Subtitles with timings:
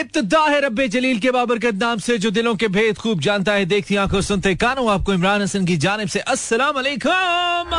[0.00, 3.64] इब्तदा है रब्बे जलील के बाबरकत नाम से, जो दिलों के भेद खूब जानता है,
[3.66, 7.76] देखती आँखों सुनते कानों, आपको इमरान हसन की जानब से अस्सलाम वालेकुम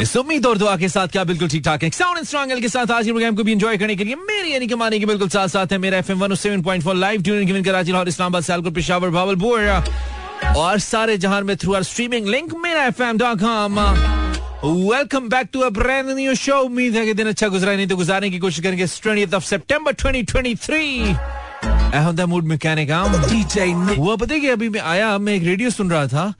[0.00, 2.90] इस उम्मीद और दुआ के साथ क्या बिल्कुल ठीक ठाक है साउंड स्ट्रॉन्ग के साथ
[2.90, 5.48] आज के प्रोग्राम को भी एंजॉय करने के लिए मेरी यानी कमाने के बिल्कुल साथ
[5.48, 10.78] साथ है मेरा FM 107.4 live tuning given Karachi, Lahore, Islamabad, Sialkot, Peshawar Bahawalpur और
[10.78, 14.19] सारे जहान में थ्रू आर स्ट्रीमिंग लिंक मेरा एफएम.com
[14.64, 17.96] welcome back to a brand new show उम्मीद है कि दिन अच्छा गुजरा नहीं तो
[17.96, 21.14] गुजारने की कोशिश करेंगे 20th ऑफ़ सितंबर 2023
[21.94, 22.90] अहमदा मूड मैकेनिक
[23.98, 26.34] हुआ पता है कि अभी मैं आया, मैं एक रेडियो सुन रहा था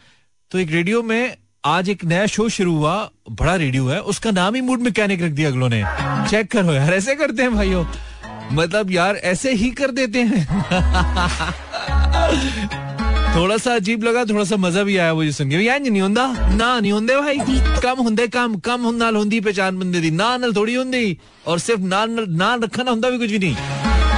[0.50, 4.54] तो एक रेडियो में आज एक नया शो शुरू हुआ, बड़ा रेडियो है, उसका नाम
[4.54, 5.82] ही मूड मैकेनिक रख दिया अगलों ने।
[6.30, 7.84] चेक करो यार, ऐसे करते हैं भाइयों।
[8.52, 10.46] मतलब यार, ऐसे ही कर देते हैं।
[13.35, 16.25] थोड़ा सा अजीब लगा थोड़ा सा मजा भी आया मुझे सुन के यार नहीं होंदा
[16.59, 17.37] ना नहीं होंदे भाई
[17.85, 21.05] कम होंदे कम कम हुन नाल होंदी पहचान बंदे दी ना नाल थोड़ी होंदी
[21.47, 22.05] और सिर्फ ना
[22.41, 23.55] ना रखना ਹੁੰਦਾ ਵੀ ਕੁਝ ਵੀ ਨਹੀਂ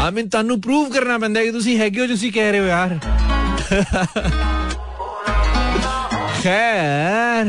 [0.01, 2.65] आई मीन ਤੁਹਾਨੂੰ ਪ੍ਰੂਵ ਕਰਨਾ ਪੈਂਦਾ ਹੈ ਕਿ ਤੁਸੀਂ ਹੈਗੇ ਹੋ ਤੁਸੀਂ ਕਹਿ ਰਹੇ ਹੋ
[2.65, 2.91] ਯਾਰ
[6.41, 7.47] खैर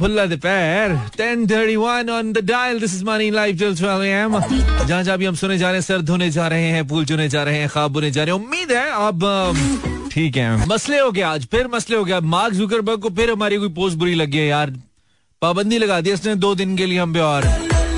[0.00, 5.18] भुल्ला दोपहर 10:31 on the dial this is money live till 12 M जहां जहां
[5.18, 7.60] भी हम सुने जा रहे हैं सर धोने जा रहे हैं फूल चुने जा रहे
[7.62, 9.24] हैं खाब बुने जा रहे हैं उम्मीद है अब
[10.11, 13.57] ठीक है। मसले हो गया आज, फिर मसले हो गया मार्क जुकरबर्ग को फिर हमारी
[13.57, 14.69] कोई पोस्ट बुरी लगी है यार।
[15.41, 17.43] पाबंदी लगा दी इसने दो दिन के लिए हम पे और।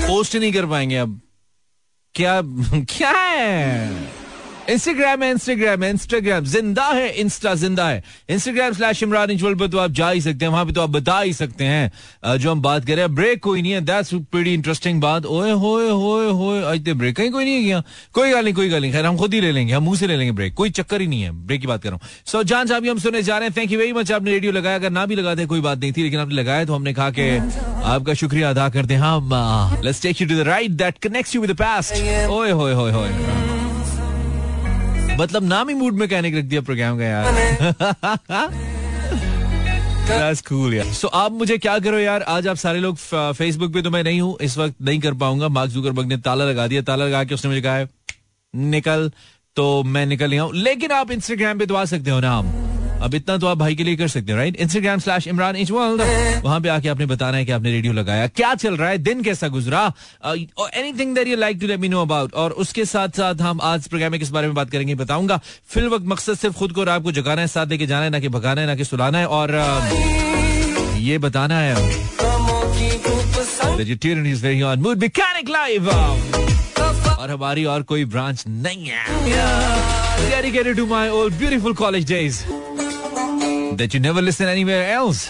[0.08, 1.20] पोस्ट नहीं कर पाएँगे अब।
[2.14, 2.42] क्या
[2.74, 3.90] क्या है?
[4.70, 9.66] इंस्टाग्राम है इंस्टाग्राम है इंस्टाग्राम ज़िंदा है इंस्टा ज़िंदा है। इंस्टाग्राम स्लैश इमरान इजवल पर
[9.68, 12.50] तो आप जा ही सकते हैं वहाँ पे तो आप बता ही सकते हैं जो
[12.50, 16.30] हम बात कर रहे हैं। ब्रेक कोई नहीं है दैट्स इंटरेस्टिंग बात। ओए होए होए
[16.30, 17.82] होए आज तो ब्रेक कहीं कोई नहीं है
[18.14, 20.06] कोई गल नहीं कोई गाल। नहीं खैर हम खुद ही ले लेंगे हम मुँह से
[20.06, 22.42] ले लेंगे ब्रेक कोई चक्कर ही नहीं है ब्रेक की बात कर रहा हूँ। सो
[22.44, 24.90] जान साहब हम सुने जा रहे हैं। थैंक यू वेरी मच आपने रेडियो लगाया। अगर
[24.90, 27.30] ना भी लगाते कोई बात नहीं थी लेकिन आपने लगाया तो हमने कहा कि
[27.86, 31.40] आपका शुक्रिया अदा करते हैं हम let's take you to the right that connects you
[31.40, 31.92] with the past
[32.30, 33.53] ओए होए होए होए।
[35.18, 37.24] मतलब नाम ही मूड के रख दिया प्रोग्राम का यार।
[40.08, 40.88] That's cool, yeah.
[40.92, 42.22] So आप मुझे क्या करो यार?
[42.22, 45.48] आज आप सारे लोग फेसबुक पे तो मैं नहीं हूँ, इस वक्त नहीं कर पाऊँगा।
[45.48, 47.86] मार्क जुकरबर्ग ने ताला लगा दिया। ताला लगा के उसने मुझे कहा
[48.54, 49.10] निकल।
[49.56, 52.44] तो मैं निकल गया हूँ लेकिन आप इंस्टाग्राम पे तो आ सकते हो ना। आप
[53.04, 55.70] अब इतना तो आप भाई के लिए कर सकते हो राइट इंस्टाग्राम स्लैश इमरान इच
[55.70, 58.98] वहाँ पे आके आपने बताना है कि आपने रेडियो लगाया। क्या चल रहा है?
[58.98, 59.82] दिन कैसा गुजरा?
[60.76, 63.88] Anything that you like to let me know about और उसके साथ साथ हम आज
[63.88, 66.88] प्रोग्राम में किस बारे में बात करेंगे बताऊँगा। फिल वक्त मकसद सिर्फ़ खुद को और
[66.88, 69.26] आपको जगाना है, साथ लेके जाना है, ना कि भगाना है, ना कि सुलाना है।
[69.28, 69.50] और
[70.98, 71.74] ये बताना है।
[77.14, 82.40] और हमारी और कोई ब्रांच नहीं है। To my old beautiful college days
[83.76, 85.20] that you never listen anywhere else.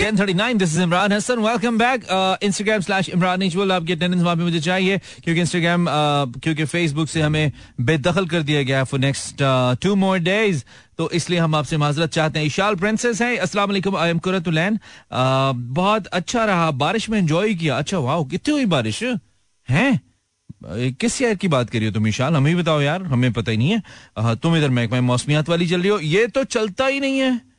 [0.00, 1.38] Ken 39, this is Imran Hassan.
[1.38, 2.00] Welcome back.
[2.04, 4.98] Uh, Instagram slash Imran Ichwal आपकी अटेंडेंस वहाँ पे मुझे चाहिए?
[4.98, 9.36] क्योंकि Instagram uh, क्योंकि Facebook से हमें बेदखल कर दिया गया for next
[9.82, 10.64] two more days
[10.98, 14.78] तो इसलिए हम आपसे माजरत चाहते हैं। इशाल प्रिंसेस है। अस्सलाम वालेकुम। आई एम कुरतुलैन
[15.56, 19.04] बहुत अच्छा रहा। बारिश में एंजॉय किया। अच्छा वाह कितनी हुई बारिश?
[19.70, 20.00] है?
[20.64, 23.70] किस शहर की बात करी हो तुम ईशाल हमें बताओ यार। हमें पता ही नहीं
[23.70, 23.82] है।
[24.36, 27.51] तुम इधर महकमा मौसमियात वाली चल रही हो। ये तो चलता ही नहीं है।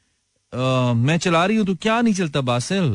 [0.54, 2.90] आ, मैं चला रही हूँ तो क्या नहीं चलता बासिल?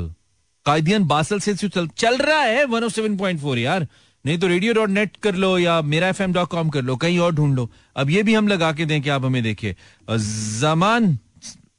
[0.66, 3.86] कायदियन बासल से चल, चल रहा है one of seven point four यार।
[4.24, 6.96] नहीं तो रेडियो डॉट नेट कर लो या मेरा एफ़ एम डॉट कॉम कर लो
[6.96, 9.76] कहीं और ढूंढ लो। अब ये भी हम लगा के दें कि आप हमें देखिए।
[10.10, 11.18] जमान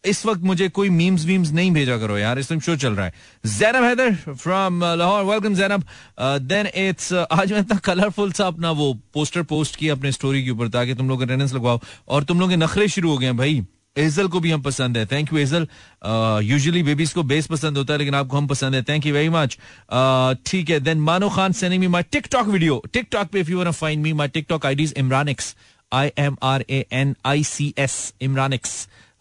[0.06, 3.14] इस वक्त मुझे कोई मीम्स वीम्स नहीं भेजा करो यार इस शो चल रहा है।
[3.46, 5.84] Zainab Haider from Lahore welcome Zainab
[6.44, 10.52] then it's आज मैं इतना कलरफुल सा अपना वो पोस्टर पोस्ट किया अपने स्टोरी के
[10.52, 13.62] ऊपर ताकि तुम लोग अटेंडेंस लगवाओ। और तुम लोग नखरे शुरू हो गए भाई।
[14.00, 15.68] एजल को भी हम पसंद है। थैंक यू एजल
[16.44, 19.30] यूजुअली बेबीज को बेस पसंद होता है लेकिन आपको हम पसंद है। थैंक यू वेरी
[19.30, 19.58] मच
[20.46, 24.04] ठीक है देन मानो Khan sending me my TikTok video TikTok पे if you find
[24.04, 25.56] me my TikTok ID is इमरानिक्स
[25.92, 28.14] I M R A N I C S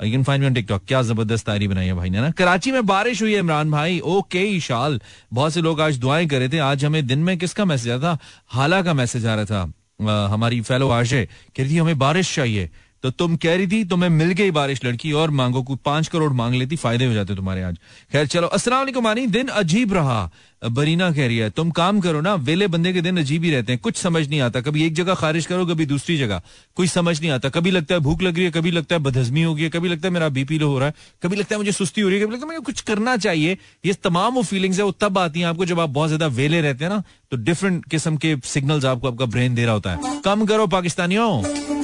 [0.01, 2.31] on TikTok क्या ज़बरदस्त तारी बनाई है भाई ने ना?
[2.31, 5.01] कराची में बारिश हुई है इमरान भाई। ओके ईशाल
[5.33, 7.99] बहुत से लोग आज दुआएँ कर रहे थे। आज हमें दिन में किसका मैसेज आया
[7.99, 8.19] था?
[8.49, 12.35] हाला का मैसेज आ रहा था। Uh, हमारी फेलो आशय कह रही थी हमें बारिश
[12.35, 12.69] चाहिए।
[13.03, 16.33] तो तुम कह रही थी तुम्हें मिल गई बारिश लड़की और मांगो कोई पाँच करोड़
[16.33, 17.79] मांग लेती, फ़ायदे हो जाते तुम्हारे आज।
[18.13, 20.31] खैर चलो असला मानी, दिन अजीब रहा।
[20.63, 23.73] बरीना कह रही है, तुम काम करो ना, वेले बंदे के दिन अजीब ही रहते
[23.73, 26.41] हैं, कुछ समझ नहीं आता। कभी एक जगह खारिज करो, कभी दूसरी जगह,
[26.77, 29.43] कोई समझ नहीं आता। कभी लगता है भूख लग रही है, कभी लगता है बदहजमी
[29.43, 31.59] हो गई है, कभी लगता है मेरा बीपी लो हो रहा है, कभी लगता है
[31.59, 34.43] मुझे सुस्ती हो रही है, कभी लगता है मुझे कुछ करना चाहिए। ये तमाम वो
[34.43, 37.03] फीलिंग्स है, वो तब आती है आपको जब आप बहुत ज़्यादा वेले रहते हैं ना
[37.31, 41.78] तो डिफरेंट किस्म के सिग्नल्स आपको आपका ब्रेन दे रहा होता है। कम करो पाकिस्तानियों।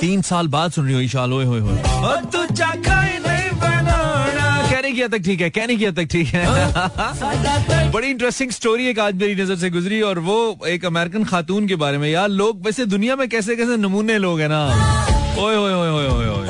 [0.00, 1.76] तीन साल बाद सुन रही हो होए होए।
[4.70, 9.14] कहने की तक ठीक है कहने की तक ठीक है। बड़ी इंटरेस्टिंग स्टोरी एक आज
[9.14, 10.36] मेरी नज़र से गुजरी और वो
[10.68, 14.40] एक अमेरिकन खातून के बारे में। यार लोग वैसे दुनिया में कैसे कैसे नमूने लोग
[14.40, 14.62] हैं ना।
[15.38, 16.48] ओए ओए ओए ओए ओए ओए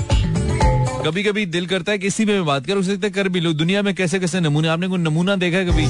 [1.06, 3.94] कभी कभी दिल करता है किसी में बात कर सकते कर भी लो। दुनिया में
[3.94, 5.86] कैसे कैसे नमूने आपने कोई नमूना देखा है कभी?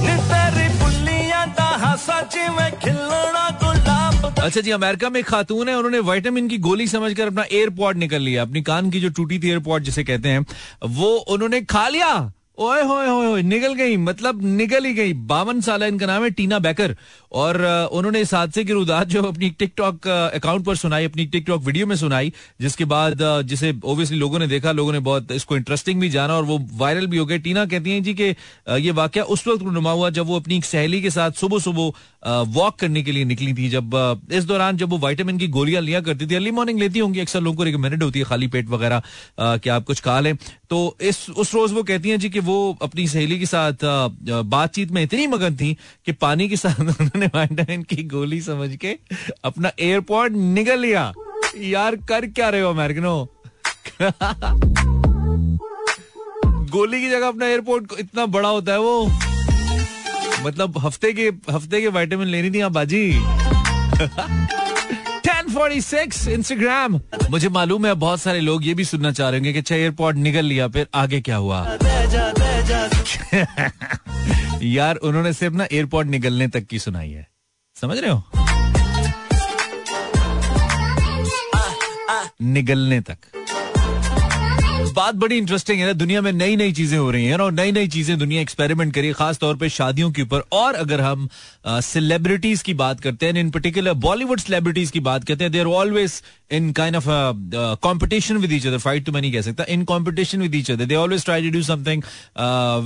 [4.45, 8.43] अच्छा जी, अमेरिका में खातून है, उन्होंने वाइटामिन की गोली समझकर अपना एयरपोर्ट निकल लिया।
[8.43, 10.47] अपनी कान की जो टूटी थी एयरपोर्ट जिसे कहते हैं,
[10.85, 15.83] वो उन्होंने खा लिया। ओए होए होए निकल गई मतलब निकल ही गई। बावन साल
[15.83, 16.97] इनका नाम है टीना बैकर।
[17.33, 17.57] और
[17.93, 21.95] उन्होंने इस हादसे की रुदात जो अपनी टिकटॉक अकाउंट पर सुनाई, अपनी टिकटॉक वीडियो में
[21.97, 26.37] सुनाई, जिसके बाद जिसे ओब्वियसली लोगों ने देखा, लोगों ने बहुत इसको इंटरेस्टिंग भी जाना
[26.37, 28.29] और वो वायरल भी हो गए। टीना कहती हैं जी कि
[28.79, 32.43] ये वाक्य उस वक्त नुमा हुआ जब वो अपनी एक सहेली के साथ सुबह सुबह
[32.51, 36.01] वॉक करने के लिए निकली थी। जब इस दौरान जब वो वाइटामिन की गोलियाँ लिया
[36.03, 39.03] करती थी अर्ली मॉर्निंग लेती होंगी अक्सर लोगों को रिकमेंडेड होती है खाली पेट वगैरह
[39.41, 40.35] कि आप कुछ खा लें।
[40.71, 43.85] तो इस, उस रोज वो कहती हैं जी कि वो अपनी सहेली के साथ
[44.47, 45.77] बातचीत में इतनी मगन थी
[46.07, 48.99] कि पानी के साथ उन्होंने वाइटामिन की गोली समझ के
[49.45, 51.13] अपना एयरपोर्ट निकल लिया।
[51.59, 53.15] यार, कर क्या रहे हो, अमेरिकनो?
[56.75, 59.07] गोली की जगह अपना एयरपोर्ट इतना बड़ा होता है वो।
[60.47, 63.05] मतलब हफ़्ते के हफ़्ते के वाइटामिन लेनी थी आप बाजी।
[65.55, 69.59] 1046 इंस्टाग्राम मुझे मालूम है बहुत सारे लोग ये भी सुनना चाह रहे होंगे कि
[69.59, 71.61] अच्छा एयरपोर्ट निकल लिया फिर आगे क्या हुआ?
[74.63, 77.27] यार उन्होंने सिर्फ़ ना एयरपोर्ट निकलने तक की सुनाई है।
[77.81, 78.23] समझ रहे हो?
[82.43, 83.17] निकलने तक।
[84.93, 87.73] बात बड़ी इंटरेस्टिंग है ना, दुनिया में नई नई चीज़ें हो रही हैं, और नई
[87.73, 91.29] नई चीज़ें दुनिया एक्सपेरिमेंट करी खास तौर पे शादियों के ऊपर। और अगर हम
[91.67, 96.23] सेलिब्रिटीज की बात करते हैं इन पर्टिकुलर बॉलीवुड सेलिब्रिटीज की बात करते हैं there always
[96.51, 97.05] in kind of
[97.85, 100.85] competition with each other fight तो मैं नहीं कह सकता in competition with each other
[100.85, 102.03] they always try to do something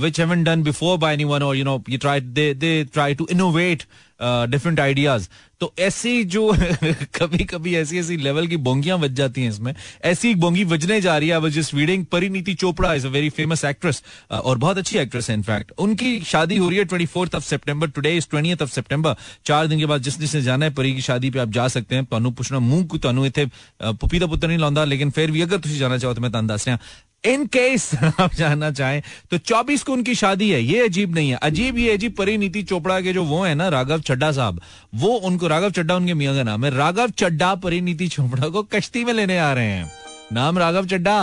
[0.01, 3.27] which haven't done before by anyone और you know you try they they try to
[3.31, 3.83] innovate
[4.21, 5.27] different ideas
[5.59, 6.41] तो ऐसी जो
[7.15, 9.73] कभी कभी ऐसी ऐसी लेवल की बोंगियाँ बज जाती हैं इसमें,
[10.05, 13.63] ऐसी बोंगी बजने जा रही है। I just reading Parineeti Chopra is a very famous
[13.65, 14.01] actress
[14.31, 17.89] और बहुत अच्छी एक्ट्रेस है इनफैक्ट उनकी शादी हो रही है twenty fourth of September
[17.89, 19.15] today is twenty of September
[19.45, 21.95] चार दिन के बाद जिस जिसने जाना है, परी की शादी पे आप जा सकते
[21.95, 25.44] हैं। तनु पूछना, मुँह को तनु इतने ਪੁੱਪੀ ਦਾ ਪੁੱਤਰ ਨਹੀਂ ਲਾਉਂਦਾ ਲੇਕਿਨ ਫਿਰ ਵੀ
[25.44, 26.78] ਅਗਰ ਤੁਸੀਂ ਜਾਣਾ ਚਾਹੋ ਤਾਂ ਮੈਂ ਤੁਹਾਨੂੰ ਦੱਸ ਰਿਹਾ
[27.24, 27.84] इन केस
[28.20, 31.92] आप जानना चाहें तो 24 को उनकी शादी है ये अजीब नहीं है अजीब ये
[31.92, 34.60] अजीब परिनीति चोपड़ा के जो वो है ना राघव चड्डा साहब
[34.96, 39.04] वो उनको राघव चड्डा उनके मियाँ का नाम है राघव चड्डा परिनीति चोपड़ा को कश्ती
[39.04, 39.90] में लेने आ रहे हैं
[40.32, 41.16] नाम राघव चड्डा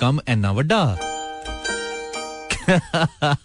[0.00, 0.84] कम एना वड्डा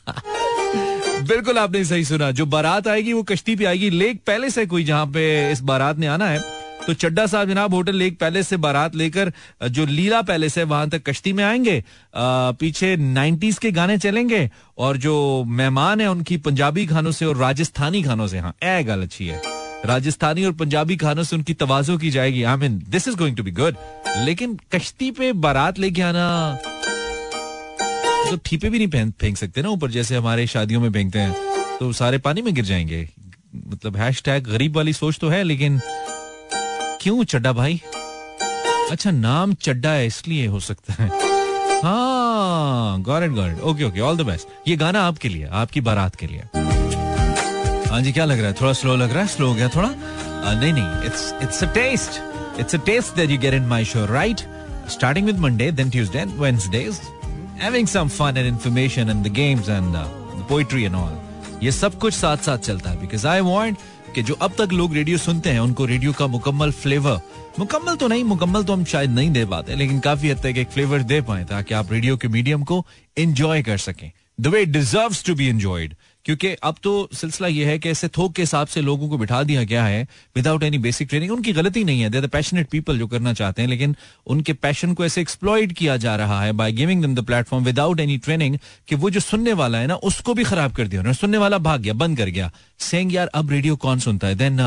[1.24, 4.84] बिल्कुल आपने सही सुना जो बारात आएगी वो कश्ती पे आएगी लेक पहले से कोई
[4.84, 6.53] जहां पे इस बारात ने आना है
[6.87, 9.33] तो चड्डा साहब जनाब, होटल लेक पैलेस से बारात लेकर
[9.69, 11.83] जो लीला पैलेस है, वहाँ तक कश्ती में आएँगे।
[12.15, 18.03] पीछे नाइन्टीज के गाने चलेंगे और जो मेहमान है, उनकी पंजाबी खानों से और राजस्थानी
[18.03, 19.41] खानों से। हाँ ए गल अच्छी है।
[19.87, 23.43] राजस्थानी और पंजाबी खानों से उनकी तवाजो की जाएगी। I mean this is going to
[23.43, 23.77] be good
[24.19, 26.59] लेकिन कश्ती पे बारात लेके आना
[28.25, 31.93] तो ठीपे भी नहीं फेंक सकते ना ऊपर, जैसे हमारे शादियों में फेंकते हैं। तो
[31.93, 33.09] सारे पानी में गिर जाएँगे।
[33.67, 35.81] मतलब हैश टैग गरीब वाली सोच तो है, लेकिन
[37.05, 37.81] क्यों चड्डा भाई?
[38.91, 41.09] अच्छा नाम चड्डा है इसलिए हो सकता है।
[41.83, 46.27] हाँ God God okay okay all the best ये गाना आपके लिए आपकी बारात के
[46.27, 46.43] लिए।
[47.91, 48.55] हाँ जी क्या लग रहा है?
[48.61, 49.27] थोड़ा स्लो लग रहा है?
[49.29, 49.89] स्लो हो गया थोड़ा?
[49.89, 52.21] आ, नहीं नहीं it's it's a test
[52.61, 54.41] it's a test that you get in my show right
[54.91, 56.31] starting with Monday then Tuesday and
[57.63, 59.97] having some fun and information and the games and
[60.49, 61.19] poetry and all
[61.63, 63.79] ये सब कुछ साथ साथ चलता है because I want
[64.15, 67.21] कि जो अब तक लोग रेडियो सुनते हैं, उनको रेडियो का मुकम्मल फ्लेवर
[67.59, 70.71] मुकम्मल तो नहीं, मुकम्मल तो हम शायद नहीं दे पाते, लेकिन काफ़ी हद तक एक
[70.71, 72.85] फ्लेवर दे पाए ताकि आप रेडियो के मीडियम को
[73.19, 77.79] एंजॉय कर सकें। The way deserve to be enjoyed क्योंकि अब तो सिलसिला यह है
[77.79, 81.09] कि ऐसे थोक के हिसाब से लोगों को बिठा दिया गया है विदाउट एनी बेसिक
[81.09, 84.95] ट्रेनिंग उनकी गलती नहीं है। देर पैशनेट पीपल जो करना चाहते हैं, लेकिन उनके पैशन
[84.95, 88.59] को ऐसे एक्सप्लॉयड किया जा रहा है by giving them the platform without any training
[88.89, 91.59] कि वो जो सुनने वाला है ना, उसको भी खराब कर दिया। उन्होंने सुनने वाला
[91.59, 94.35] भाग गया, बंद कर गया। सेंग यार, अब रेडियो कौन सुनता है?
[94.35, 94.59] देन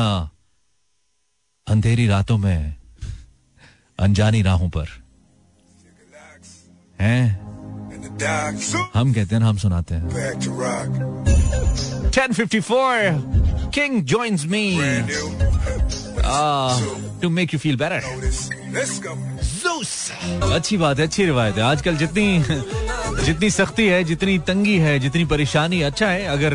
[1.66, 2.74] अंधेरी रातों में,
[3.98, 4.86] अनजानी राहों पर।
[7.00, 7.47] हैं?
[8.94, 10.08] हम कहते हैं हम सुनाते हैं।
[12.10, 13.38] 1054
[13.72, 14.62] King joins me
[16.24, 16.72] uh,
[17.22, 18.00] to make you feel better.
[19.48, 19.90] Zeus.
[20.52, 22.42] अच्छी बात है अच्छी रिवायत है। आजकल जितनी
[23.24, 26.52] जितनी सख्ती है जितनी तंगी है जितनी परेशानी अच्छा है। अगर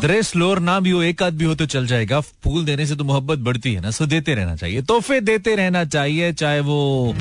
[0.00, 2.96] ड्रेस लोर ना भी हो एक आध भी हो तो चल जाएगा। फूल देने से
[2.96, 7.14] तो मोहब्बत बढ़ती है ना सो देते रहना चाहिए। तोहफे देते रहना चाहिए चाहे वो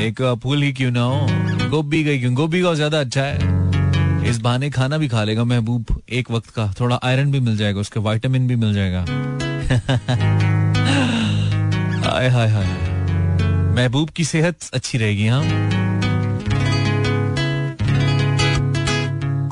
[0.00, 1.26] एक फूल ही क्यों ना हो?
[1.70, 2.34] गोभी का क्यों?
[2.34, 6.72] गोभी का ज़्यादा अच्छा है। इस बहाने खाना भी खा लेगा महबूब। एक वक्त का
[6.80, 9.04] थोड़ा आयरन भी मिल जाएगा, उसके विटामिन भी मिल जाएगा।
[12.04, 12.66] हाय हाय हाय
[13.76, 15.42] महबूब की सेहत अच्छी रहेगी हाँ?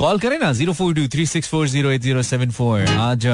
[0.01, 3.27] कॉल करें ना zero four two three six four zero eight zero seven four आज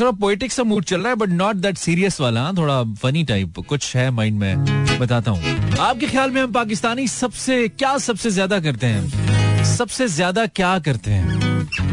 [0.00, 2.82] um, थोड़ा पोएटिक सा मूड चल रहा है बट नॉट दैट सीरियस वाला हाँ, थोड़ा
[3.02, 4.64] फनी टाइप कुछ है माइंड में
[5.00, 9.64] बताता हूँ। आपके ख्याल में हम पाकिस्तानी सबसे क्या सबसे ज़्यादा करते हैं?
[9.64, 11.28] सबसे ज़्यादा क्या करते हैं?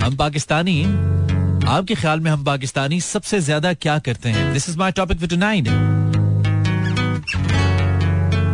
[0.03, 0.83] हम पाकिस्तानी
[1.67, 4.53] आपके ख्याल में हम पाकिस्तानी सबसे ज़्यादा क्या करते हैं?
[4.53, 5.67] This is my topic for tonight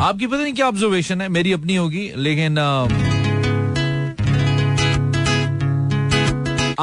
[0.01, 1.29] आपकी पता नहीं क्या ऑब्जर्वेशन है?
[1.29, 3.12] मेरी अपनी होगी लेकिन uh,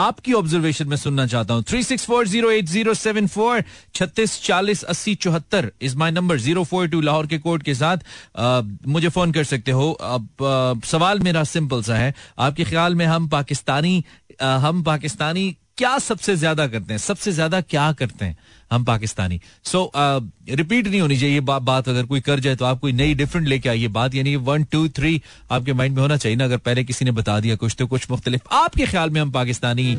[0.01, 3.63] आपकी ऑब्जर्वेशन में सुनना चाहता हूँ। Three six four zero eight zero seven four
[3.95, 7.99] छत्तीस चालीस अस्सी चौहत्तर is my number zero four two Lahore के कोड के साथ।
[8.37, 13.07] आ, मुझे फ़ोन कर सकते हो। अब सवाल मेरा सिंपल सा है। आपके ख्याल में
[13.07, 14.05] हम पाकिस्तानी
[14.43, 16.99] आ, हम पाकिस्तानी क्या सबसे ज़्यादा करते हैं?
[16.99, 18.37] सबसे ज़्यादा क्या करते हैं
[18.73, 19.41] हम पाकिस्तानी?
[19.65, 22.93] सो रिपीट uh, नहीं होनी चाहिए बा, बात अगर कोई कर जाए तो आप कोई
[22.93, 25.21] नई डिफरेंट लेके आइए। बात यानी वन टू थ्री
[25.51, 28.11] आपके माइंड में होना चाहिए ना। अगर पहले किसी ने बता दिया कुछ तो कुछ
[28.11, 29.97] मुख्तलिफ़। आपके ख्याल में हम पाकिस्तानी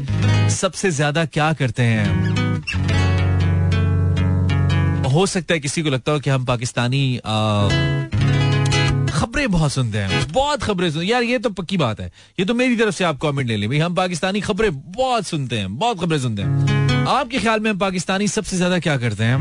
[0.56, 2.08] सबसे ज़्यादा क्या करते हैं?
[5.12, 8.21] हो सकता है किसी को लगता हो कि हम पाकिस्तानी uh,
[9.22, 12.54] खबरें बहुत सुनते हैं बहुत खबरें सुनते यार, ये तो पक्की बात है। ये तो
[12.54, 16.00] मेरी तरफ़ से आप कमेंट ले लें। भाई, हम पाकिस्तानी खबरें बहुत सुनते हैं। बहुत
[16.00, 19.38] खबरें सुनते हैं। आपके ख्याल में हम पाकिस्तानी सबसे ज़्यादा क्या करते हैं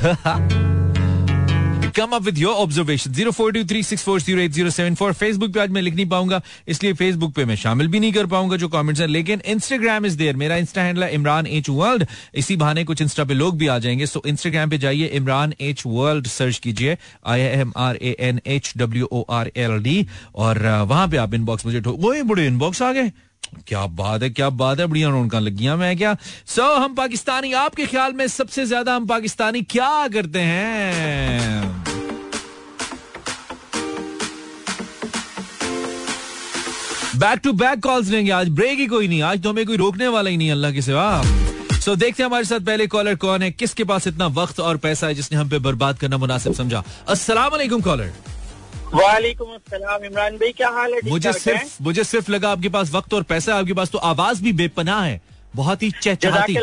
[2.00, 4.94] come up with your observation zero four two three six four zero eight zero seven
[4.94, 8.12] four Facebook पे आज मैं लिख नहीं पाऊँगा इसलिए फेसबुक पे मैं शामिल भी नहीं
[8.12, 11.68] कर पाऊँगा जो कमेंट्स हैं। लेकिन इंस्टाग्राम इज़ देयर मेरा इंस्टा हैंडल है इमरान एच
[11.70, 15.54] वर्ल्ड इसी बहाने कुछ इंस्टा पे लोग भी आ जाएँगे। सो इंस्टाग्राम पे जाइए इमरान
[15.60, 20.06] एच वर्ल्ड सर्च कीजिए। I M R A N H W O R L D
[20.36, 23.12] और वहाँ पे आप इनबॉक्स मुझे वो बड़े इनबॉक्स आ गए।
[23.66, 26.16] क्या बात है क्या बात है बढ़िया रौनक लगियाँ मैं क्या?
[26.46, 31.89] सो so, हम पाकिस्तानी आपके ख्याल में सबसे ज़्यादा हम पाकिस्तानी क्या करते हैं?
[37.20, 40.06] बैक टू बैक कॉल्स लेंगे आज। ब्रेक ही कोई नहीं। आज तो हमें कोई रोकने
[40.08, 43.42] वाला ही नहीं अल्लाह के सिवा। सो so, देखते हैं हमारे साथ पहले कॉलर कौन
[43.42, 46.82] है किसके पास इतना वक्त और पैसा है जिसने हम पे बर्बाद करना मुनासिब समझा।
[47.08, 48.12] अस्सलाम वालेकुम कॉलर
[48.94, 51.00] वालेकुम अस्सलाम इमरान भाई क्या हाल है?
[51.10, 54.42] मुझे सिर्फ़ मुझे सिर्फ़ लगा आपके पास वक्त और पैसा है आपके पास तो आवाज़
[54.42, 55.20] भी बेपनाह है।
[55.56, 56.56] बहुत ही चहचहाती।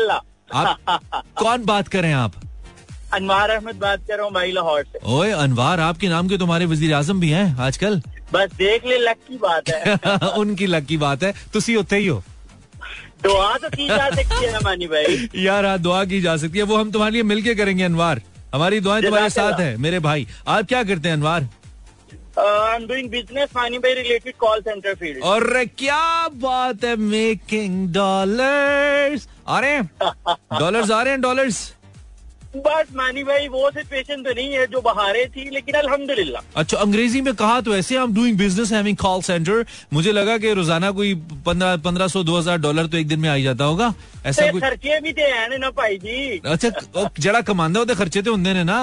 [0.54, 2.34] आप कौन बात कर रहे हैं आप?
[3.14, 6.66] अनवार अहमद बात कर रहा हूँ भाई लाहौर से। ओए अनवार आपके नाम के तुम्हारे
[6.66, 9.96] वज़ीर आज़म भी हैं आजकल। बस देख ले लक बात है।
[10.38, 12.22] उनकी लक बात है। तुसी उत्थे ही हो।
[13.22, 16.64] दुआ तो की जा सकती है मानी भाई। यार हाँ दुआ की जा सकती है।
[16.64, 18.22] वो हम तुम्हारे लिए मिलके करेंगे अनवार।
[18.54, 21.48] हमारी दुआएँ तुम्हारे साथ है मेरे भाई। आप क्या करते हैं अनवार?
[23.08, 29.70] बिज़नेस मानी भाई रिलेटेड कॉल सेंटर फ़ील्ड और क्या बात है मेकिंग डॉलर्स आ रहे
[29.70, 29.90] हैं?
[30.60, 31.74] डॉलर्स आ रहे हैं डॉलर्स
[32.57, 37.21] बस मानी भाई वो सिचुएशन तो नहीं है जो बहारे थी लेकिन अल्हम्दुलिल्लाह अच्छा अंग्रेजी
[37.21, 41.13] में कहा तो ऐसे हम doing business having call centre मुझे लगा कि रोजाना कोई
[41.45, 43.93] पंद्रह पंद्रह सौ दो हजार डॉलर तो एक दिन में आई जाता होगा
[44.25, 48.31] ऐसा कुछ खर्चे भी थे है ना भाई जी अच्छा जरा कमांदा होते खर्चे तो
[48.31, 48.79] होंगे ने ना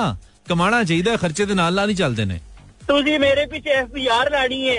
[0.49, 2.40] कमाना चाहिए खर्चे तो नाल ला नहीं चलते ने
[2.88, 4.76] ਤੁਸੀਂ ਮੇਰੇ ਪਿੱਛੇ ਐਫ ਆਈ ਆਰ ਲਾਣੀ ਹੈ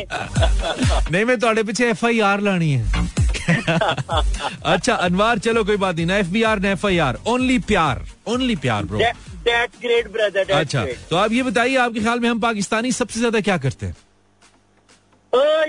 [1.12, 3.06] ਨਹੀਂ ਮੈਂ ਤੁਹਾਡੇ ਪਿੱਛੇ ਐਫ ਆਈ ਆਰ ਲਾਣੀ ਹੈ
[4.65, 7.59] अच्छा अनवार चलो कोई बात नहीं। ना एफ़ बी आर ना एफ़ आई आर ओनली
[7.69, 8.99] प्यार। ओनली प्यार ब्रो
[9.49, 13.57] ग्रेट ब्रदर अच्छा तो आप ये बताइए आपके ख्याल में हम पाकिस्तानी सबसे ज़्यादा क्या
[13.59, 13.95] करते हैं?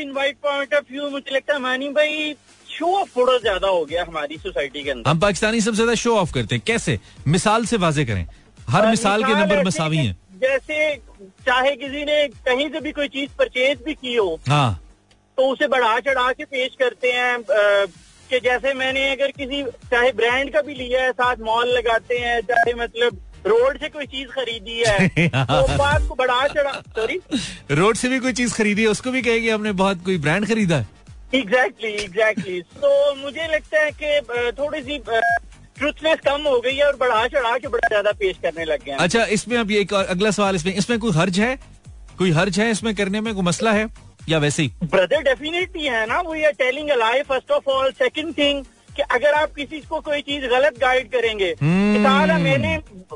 [0.02, 2.34] इनवाइट पॉइंट ऑफ़ व्यू मुझे लगता है मानी भाई
[2.68, 6.16] शो ऑफ़ थोड़ा ज़्यादा हो गया हमारी सोसाइटी के अंदर। हम पाकिस्तानी सबसे ज़्यादा शो
[6.18, 7.00] ऑफ़ करते हैं। कैसे?
[7.28, 8.26] मिसाल से वाजे करें।
[8.70, 10.96] हर मिसाल के नंबर मसावी हैं। जैसे
[11.46, 14.80] चाहे किसी ने कहीं से भी कोई चीज़ परचेज भी की हो हाँ।
[15.38, 17.38] तो उसे बढ़ा चढ़ा के पेश करते हैं
[18.30, 22.40] कि जैसे मैंने अगर किसी चाहे ब्रांड का भी लिया है साथ मॉल लगाते हैं
[22.42, 27.20] चाहे मतलब रोड से कोई चीज़ खरीदी है तो बात को बढ़ा चढ़ा सॉरी
[27.72, 30.78] रोड से भी कोई चीज़ खरीदी है उसको भी कहेगी हमने बहुत कोई ब्रांड खरीदा
[30.78, 30.88] है?
[31.36, 36.96] एग्जैक्टली एग्जैक्टली तो मुझे लगता है कि थोड़ी सी ट्रुथनेस कम हो गई है और
[36.96, 40.32] बढ़ा चढ़ा के बड़ा ज़्यादा पेश करने लग गए अच्छा इसमें अब ये एक अगला
[40.32, 41.56] सवाल इसमें इसमें कोई हर्ज है?
[42.18, 43.34] कोई हर्ज है इसमें करने में?
[43.34, 43.88] कोई मसला है?
[44.30, 48.38] या वैसे ही ब्रदर डेफिनेटली है ना we are telling lie first of all second
[48.38, 52.76] thing कि अगर आप किसी को कोई चीज़ गलत गाइड करेंगे हम्म। मिसाल है मैंने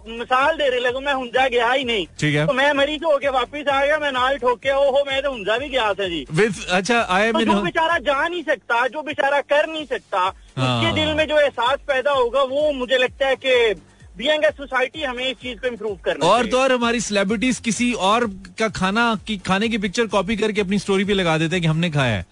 [0.10, 3.30] मिसाल दे रहे लगो मैं हुंजा गया ही नहीं ठीक है। तो मैं मरीज़ होके
[3.30, 6.25] वापस आ गया मैं नाल ठोक के ओहो मैं तो हुंजा भी गया था जी
[6.32, 10.77] विद अच्छा आई तो जो बेचारा जा नहीं सकता जो बेचारा कर नहीं सकता हाँ।
[10.77, 13.74] उसके दिल में जो एहसास पैदा होगा वो मुझे लगता है कि
[14.22, 17.92] बीइंग ए सोसाइटी हमें इस चीज़ को इम्प्रूव करना और तो और हमारी सेलिब्रिटीज किसी
[18.10, 18.28] और
[18.60, 21.68] का खाना की खाने की पिक्चर कॉपी करके अपनी स्टोरी पे लगा देते हैं कि
[21.68, 22.25] हमने खाया है।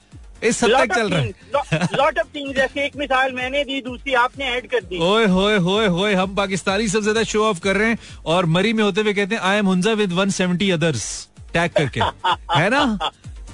[0.43, 4.13] इस हद तक चल रहा है। लॉट ऑफ़ थिंग्स जैसे एक मिसाल मैंने दी दूसरी
[4.19, 7.77] आपने ऐड कर दी। ओए होए होए होए हम पाकिस्तानी सबसे ज़्यादा शो ऑफ़ कर
[7.77, 11.07] रहे हैं और मरी में होते हुए कहते हैं I am Hunza with 170 others
[11.53, 11.99] tag करके।
[12.59, 12.83] है ना?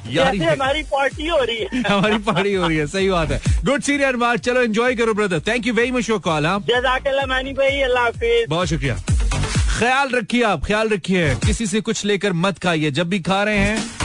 [0.09, 3.81] यार हमारी पार्टी हो रही है। हमारी पार्टी हो रही है सही बात है। गुड
[3.81, 7.53] सीरियर बात चलो एंजॉय करो brother thank you very much your call हाँ। जजाकल्ला मानी
[7.53, 8.97] भाई अल्लाह हाफिज। बहुत शुक्रिया।
[9.79, 13.57] ख्याल रखिए आप ख्याल रखिए। किसी से कुछ लेकर मत खाइए जब भी खा रहे
[13.57, 13.95] हैं।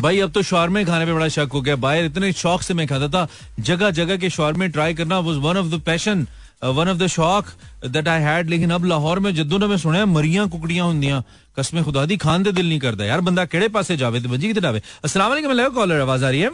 [0.00, 2.86] भाई अब तो शॉर्मे खाने पे बड़ा शक हो गया। बाहर इतने शौक से मैं
[2.86, 3.28] खाता था।
[3.60, 6.26] जगह जगह के शॉर्मे ट्राई करना was one of the passion
[6.63, 7.45] one of the शौक
[7.87, 11.21] दैट आई हैड लेकिन अब लाहौर में जद्दू ने मैं सुना मरियां कुकड़ियां ਹੁੰਦੀਆਂ
[11.57, 14.47] कसमें खुदा दी खान दे दिल नहीं करता यार बंदा केड़े पासे जावे ते बंजी
[14.47, 16.49] किते जावे अस्सलाम वालेकुम लगा कॉलर आवाज आ रही है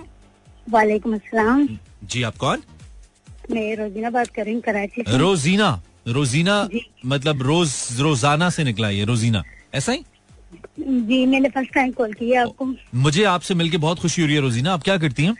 [0.71, 1.67] वालेकुम अस्सलाम
[2.05, 2.63] जी आप कौन
[3.51, 5.69] मैं रोजीना बात कर रही हूँ कराची से रोजीना
[6.09, 9.43] रोजीना जी। मतलब रोज रोजाना से निकला ये रोजीना
[9.75, 10.03] ऐसा ही
[11.07, 12.65] जी मैंने फर्स्ट टाइम कॉल किया आपको
[13.05, 15.35] मुझे आपसे मिलके बहुत खुशी हो रही है रोजीना आप क्या करती हैं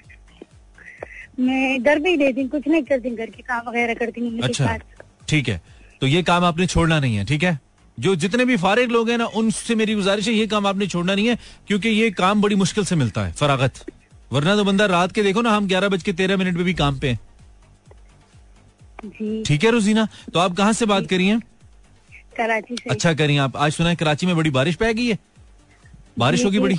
[1.39, 4.77] मैं घर भी देती कुछ नहीं करती घर के काम वगैरह करती हूँ अच्छा
[5.29, 5.61] ठीक है।
[6.01, 7.59] तो ये काम आपने छोड़ना नहीं है ठीक है?
[7.99, 11.15] जो जितने भी फारिग लोग हैं ना उनसे मेरी गुजारिश है ये काम आपने छोड़ना
[11.15, 13.85] नहीं है क्योंकि ये काम बड़ी मुश्किल से मिलता है फरागत।
[14.33, 16.75] वरना तो बंदा रात के देखो ना हम ग्यारह बज के तेरह मिनट में भी
[16.75, 17.19] काम पे हैं।
[19.43, 20.07] ठीक है रोजीना?
[20.35, 21.41] तो आप कहाँ से बात करी हैं?
[22.37, 25.19] कराची से। अच्छा करी आप। आज सुना है कराची में बड़ी बारिश पै गई है।
[26.19, 26.77] बारिश होगी बड़ी।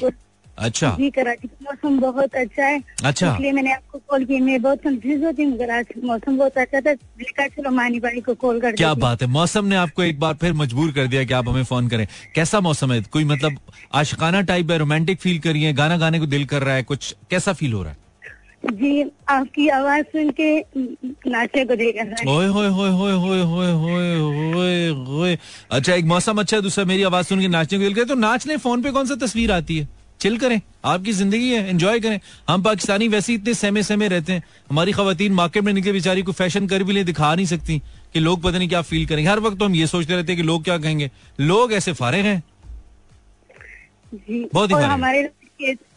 [0.59, 4.61] अच्छा। जी कराची का मौसम बहुत अच्छा है। अच्छा। इसलिए मैंने आपको कॉल किया। मैं
[4.61, 8.59] बहुत कंफ्यूज होती हूँ। कराची मौसम बहुत अच्छा था लिखा चलो मानी भाई को कॉल
[8.61, 11.49] कर क्या बात है। मौसम ने आपको एक बार फिर मजबूर कर दिया कि आप
[11.49, 13.01] हमें फ़ोन करें। कैसा मौसम है?
[13.03, 13.57] कोई मतलब
[13.93, 17.53] आशकाना टाइप है रोमांटिक फील करिए गाना गाने को दिल कर रहा है कुछ कैसा
[17.53, 17.97] फील हो रहा है?
[18.73, 20.49] जी आपकी आवाज़ सुन के
[21.29, 22.03] नाचे को देख रहा
[25.21, 25.37] है।
[25.71, 28.15] अच्छा एक मौसम अच्छा है दूसरा मेरी आवाज़ सुन के नाचने को दिल करे तो
[28.17, 29.87] नाचने फ़ोन पे कौन सा तस्वीर आती है?
[30.19, 34.43] चिल करें। आपकी ज़िंदगी है एंजॉय करें। हम पाकिस्तानी वैसे इतने सहमे सहमे रहते हैं।
[34.69, 37.81] हमारी खातन मार्केट में निकले बेचारी को फ़ैशन कर भी ले दिखा नहीं सकती
[38.13, 40.41] कि लोग पता नहीं क्या फील करेंगे। हर वक्त तो हम ये सोचते रहते हैं
[40.41, 41.09] कि लोग क्या कहेंगे।
[41.41, 42.43] लोग ऐसे फारे हैं।
[44.13, 45.21] जी बहुत ही। हमारे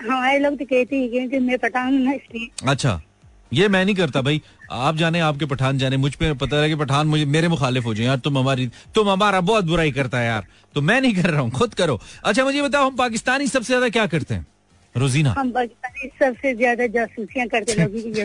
[0.03, 1.59] हमारे लोग तो कहते हैं कि मैं
[1.99, 3.01] ना इसलिए अच्छा।
[3.53, 6.75] ये मैं नहीं करता भाई। आप जाने, आपके पठान जाने, मुझ पे पता है कि
[6.75, 10.27] पठान मुझे, मेरे मुखालिफ हो जाए यार, तुम हमारी, तुम हमारा बहुत बुराई करता है
[10.27, 13.67] यार। तो मैं नहीं कर रहा हूँ, खुद करो। अच्छा मुझे बताओ, हम पाकिस्तानी सबसे
[13.67, 14.47] ज़्यादा क्या करते हैं?
[14.94, 18.24] रोजीना। हम पाकिस्तानी सबसे ज़्यादा जासूसियाँ करते लोगों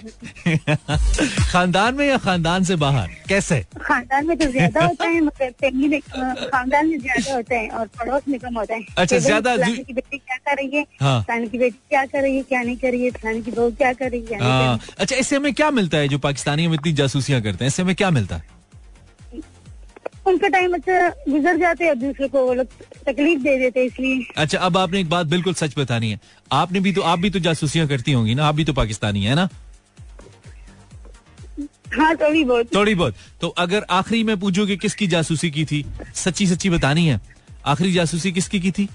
[1.51, 3.09] खानदान में या खानदान से बाहर?
[3.29, 3.59] कैसे?
[3.81, 7.87] खानदान में तो ज़्यादा होता है मगर फैमिली में खानदान में ज़्यादा होता है और
[7.87, 10.85] पड़ोस में कम होता है। अच्छा, ज़्यादा की बेटी क्या कर रही है?
[11.01, 12.43] हाँ। फलाने की बेटी क्या कर रही है?
[12.43, 13.11] क्या नहीं कर रही है?
[13.11, 16.17] फलाने की बहू क्या कर रही है। हाँ, अच्छा इससे हमें क्या मिलता है जो
[16.19, 17.67] पाकिस्तानी हम इतनी जासूसियाँ करते हैं?
[17.67, 18.56] इससे हमें क्या मिलता है?
[20.27, 22.67] उनका टाइम अच्छा गुजर जाते हैं दूसरे को वो लोग
[23.05, 26.19] तकलीफ़ दे देते हैं इसलिए। अच्छा अब आपने एक बात बिल्कुल सच बतानी है।
[26.51, 29.35] आपने भी तो आप भी तो जासूसियाँ करती होंगी ना आप भी तो पाकिस्तानी है
[29.35, 29.49] ना?
[31.93, 35.85] हाँ थोड़ी बहुत। थोड़ी बहुत। तो अगर आखिरी में पूछो कि किसकी जासूसी की थी?
[36.15, 37.19] सच्ची सच्ची बतानी है।
[37.65, 38.89] आखिरी जासूसी किसकी की थी?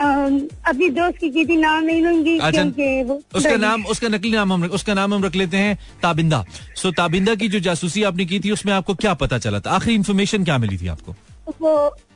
[0.00, 4.30] अपनी दोस्त की की थी नाम नहीं लूँगी अच्छा, क्योंकि वो उसका नाम उसका नकली
[4.30, 6.44] नाम हम उसका नाम हम रख लेते हैं ताबिंदा।
[6.76, 9.70] सो ताबिंदा की जो जासूसी आपने की थी उसमें आपको क्या पता चला था?
[9.70, 11.14] आखिरी इन्फॉर्मेशन क्या मिली थी आपको?
[11.60, 11.72] वो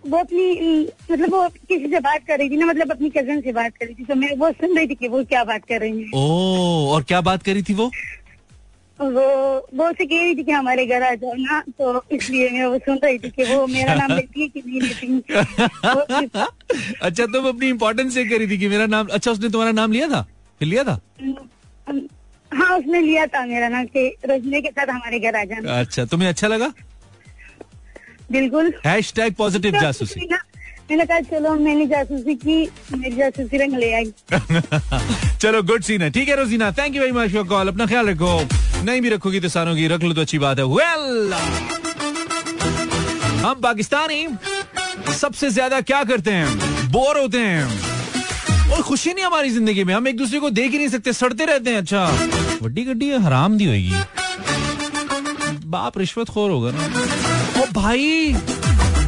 [0.09, 3.53] वो अपनी मतलब वो किसी से बात कर रही थी ना मतलब अपनी कज़न से
[3.53, 5.81] बात कर रही थी। तो मैं वो सुन रही थी कि वो क्या बात कर
[5.81, 7.91] रही है। ओ और क्या बात करी थी वो?
[9.03, 9.27] वो
[9.79, 12.79] वो से कह रही थी कि हमारे घर आ जाओ ना तो इसलिए मैं वो
[12.79, 15.07] सुन रही थी कि वो मेरा नाम लेती है कि नहीं लेती
[17.03, 20.09] अच्छा तुम अपनी इम्पोर्टेंस से करी थी कि मेरा नाम अच्छा उसने तुम्हारा नाम लिया
[20.09, 20.23] था?
[20.61, 21.01] फिर लिया था?
[22.53, 26.05] हाँ उसने लिया था मेरा नाम कि रोजने के साथ हमारे घर आ जाना। अच्छा
[26.05, 26.73] तुम्हें अच्छा लगा?
[28.33, 30.29] बिल्कुल। हैश टैग पॉजिटिव जासूसी।
[30.91, 32.57] मैंने कहा चलो मैंने जासूसी की
[32.97, 34.13] मेरी जासूसी रंग ले आई।
[35.43, 38.09] चलो गुड सीन है। ठीक है Rozina thank you very much for call अपना ख्याल
[38.09, 38.39] रखो।
[38.83, 41.33] नहीं भी रखोगी तो की रख लो तो अच्छी बात है। वेल
[43.43, 44.27] हम पाकिस्तानी
[45.13, 46.91] सबसे ज़्यादा क्या करते हैं?
[46.91, 50.79] बोर होते हैं। और खुशी नहीं हमारी ज़िंदगी में, हम एक दूसरे को देख ही
[50.79, 52.05] नहीं सकते, सड़ते रहते हैं अच्छा।
[52.63, 53.93] वड्डी गड्डी हराम दी होगी
[55.67, 56.87] बाप रिश्वत खोर होगा ना।
[57.63, 58.35] ओ भाई,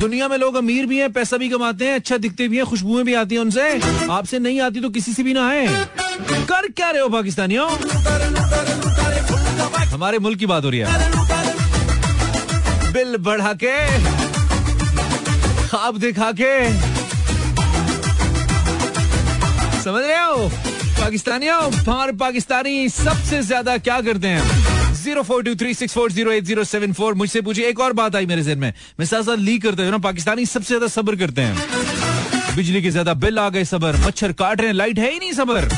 [0.00, 3.04] दुनिया में लोग अमीर भी हैं, पैसा भी कमाते हैं अच्छा दिखते भी हैं, खुशबुएँ
[3.04, 5.66] भी आती हैं उनसे। आपसे नहीं आती तो किसी से भी ना आए।
[6.48, 7.68] कर क्या रहे हो पाकिस्तानियों?
[9.94, 10.86] हमारे मुल्क की बात हो रही है।
[12.92, 13.76] बिल बढ़ा के,
[15.68, 16.52] खाब दिखा के।
[19.82, 20.48] समझ रहे हो?
[20.98, 24.92] पाकिस्तानियों हमारे पाकिस्तानी सबसे ज़्यादा क्या करते हैं?
[24.94, 27.14] Zero four two three six four zero eight zero seven four.
[27.14, 29.98] मुझसे पूछिए, एक और बात आई मेरे जहन में। मैं साथ साथ ली करते ना,
[30.00, 34.60] पाकिस्तानी सबसे ज़्यादा सब्र करते हैं। बिजली के ज़्यादा बिल आ गए सबर। मच्छर काट
[34.60, 35.68] रहे हैं, लाइट है ही नहीं सबर।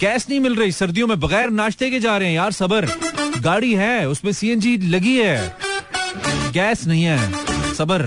[0.00, 2.86] गैस नहीं मिल रही, सर्दियों में बगैर नाश्ते के जा रहे हैं यार सबर।
[3.40, 5.56] गाड़ी है, उसमें सीएनजी लगी है।
[6.52, 8.06] गैस नहीं है, सबर।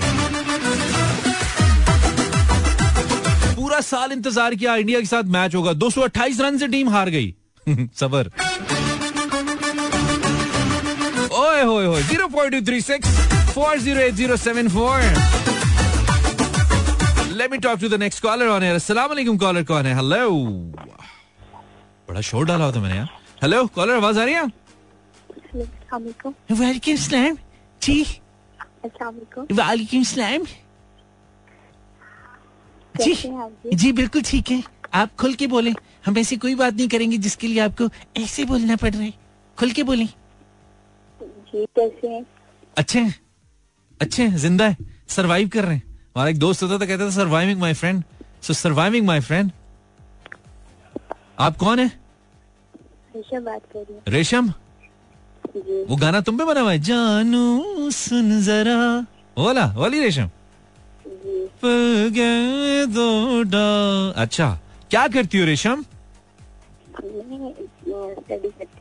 [3.55, 7.33] पूरा साल इंतज़ार किया, इंडिया के साथ मैच होगा। 228 रन से टीम हार गई।
[7.99, 8.29] सबर।
[11.33, 13.07] ओए होए होए zero point two three six
[13.53, 15.01] four zero eight zero seven four
[17.33, 19.95] let me talk to the next caller on air अस्सलाम वालेकुम कॉलर कौन है?
[19.95, 20.29] हेलो
[22.09, 23.07] बड़ा शोर डाला होता मैंने, यार।
[23.43, 24.47] हेलो कॉलर आवाज़ आ रही है?
[25.93, 27.37] वालेकुम सलाम
[27.81, 28.03] जी।
[29.51, 30.45] वालेकुम सलाम
[32.95, 33.13] जी?
[33.73, 35.73] जी बिल्कुल ठीक है। आप खुल के बोले।
[36.05, 37.89] हम ऐसी कोई बात नहीं करेंगे जिसके लिए आपको
[38.21, 39.13] ऐसे बोलना पड़ रहा है।
[39.57, 42.25] खुल के बोले। जी कैसे हैं?
[42.77, 43.15] अच्छे हैं।
[43.99, 44.77] अच्छे हैं। ज़िंदा है।
[45.09, 48.03] सरवाइव कर रहे हैं। हमारा एक दोस्त होता था कहता था surviving my friend
[48.43, 49.51] so surviving my friend
[51.39, 51.85] आप कौन है?
[51.85, 54.53] हमेशा बात कर रही हूँ। रेशम?
[55.55, 56.79] वो गाना तुम पे बना हुआ है?
[56.81, 58.77] जानू सुन जरा।
[59.37, 60.29] बोला वाली रेशम?
[62.93, 63.07] दो
[64.21, 64.47] अच्छा
[64.89, 65.83] क्या करती हो रेशम?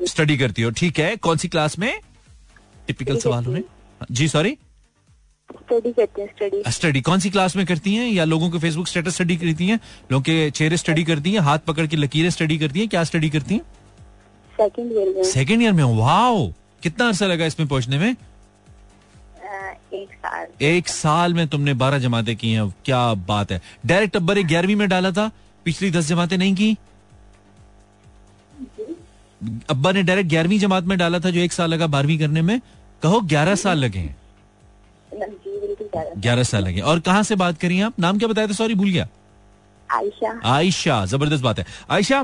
[0.08, 1.92] स्टडी करती हूँ ठीक है। कौन सी क्लास में?
[2.87, 3.62] टिपिकल सवाल होने
[4.11, 4.56] जी सॉरी
[5.50, 8.08] स्टडी करती हूँ स्टडी स्टडी कौन सी क्लास में करती हैं?
[8.08, 9.78] या लोगों के फेसबुक स्टेटस स्टडी करती हैं?
[10.12, 11.40] लोगों के चेहरे स्टडी करती हैं?
[11.40, 12.88] हाथ पकड़ के लकीरें स्टडी करती हैं?
[12.88, 13.62] क्या स्टडी करती हैं?
[14.54, 16.52] सेकंड ईयर में। सेकेंड ईयर में वाओ
[16.83, 18.16] कितना अरसा लगा इसमें पहुँचने में?
[19.95, 24.38] एक साल। एक साल में तुमने बारह जमातें की हैं क्या बात है। डायरेक्ट अब्बर
[24.38, 25.31] एक ग्यारहवीं में डाला था
[25.64, 26.77] पिछली दस जमाते नहीं की?
[29.71, 32.61] अब्बा ने डायरेक्ट ग्यारहवीं जमात में डाला था जो एक साल लगा बारहवीं करने में।
[33.03, 34.16] कहो ग्यारह साल लगे हैं।
[36.18, 38.01] ग्यारह साल। लगे और कहाँ से बात करी आप?
[38.01, 38.53] नाम क्या बताया था?
[38.53, 39.09] सॉरी भूल गया।
[39.88, 42.23] आयशा। आयशा ज़बरदस्त बात है। आयशा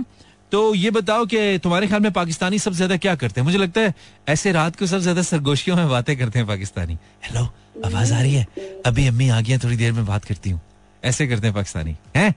[0.52, 3.44] तो ये बताओ कि तुम्हारे ख्याल में पाकिस्तानी सबसे ज़्यादा क्या करते हैं?
[3.46, 3.94] मुझे लगता है
[4.28, 7.42] ऐसे रात को सबसे ज़्यादा सरगोशियों में बातें करते हैं पाकिस्तानी। हेलो
[7.86, 8.46] आवाज़ आ रही है?
[8.86, 10.60] अभी अम्मी आ गई थोड़ी देर में बात करती हूँ।
[11.02, 12.34] ऐसे करते हैं पाकिस्तानी हैं?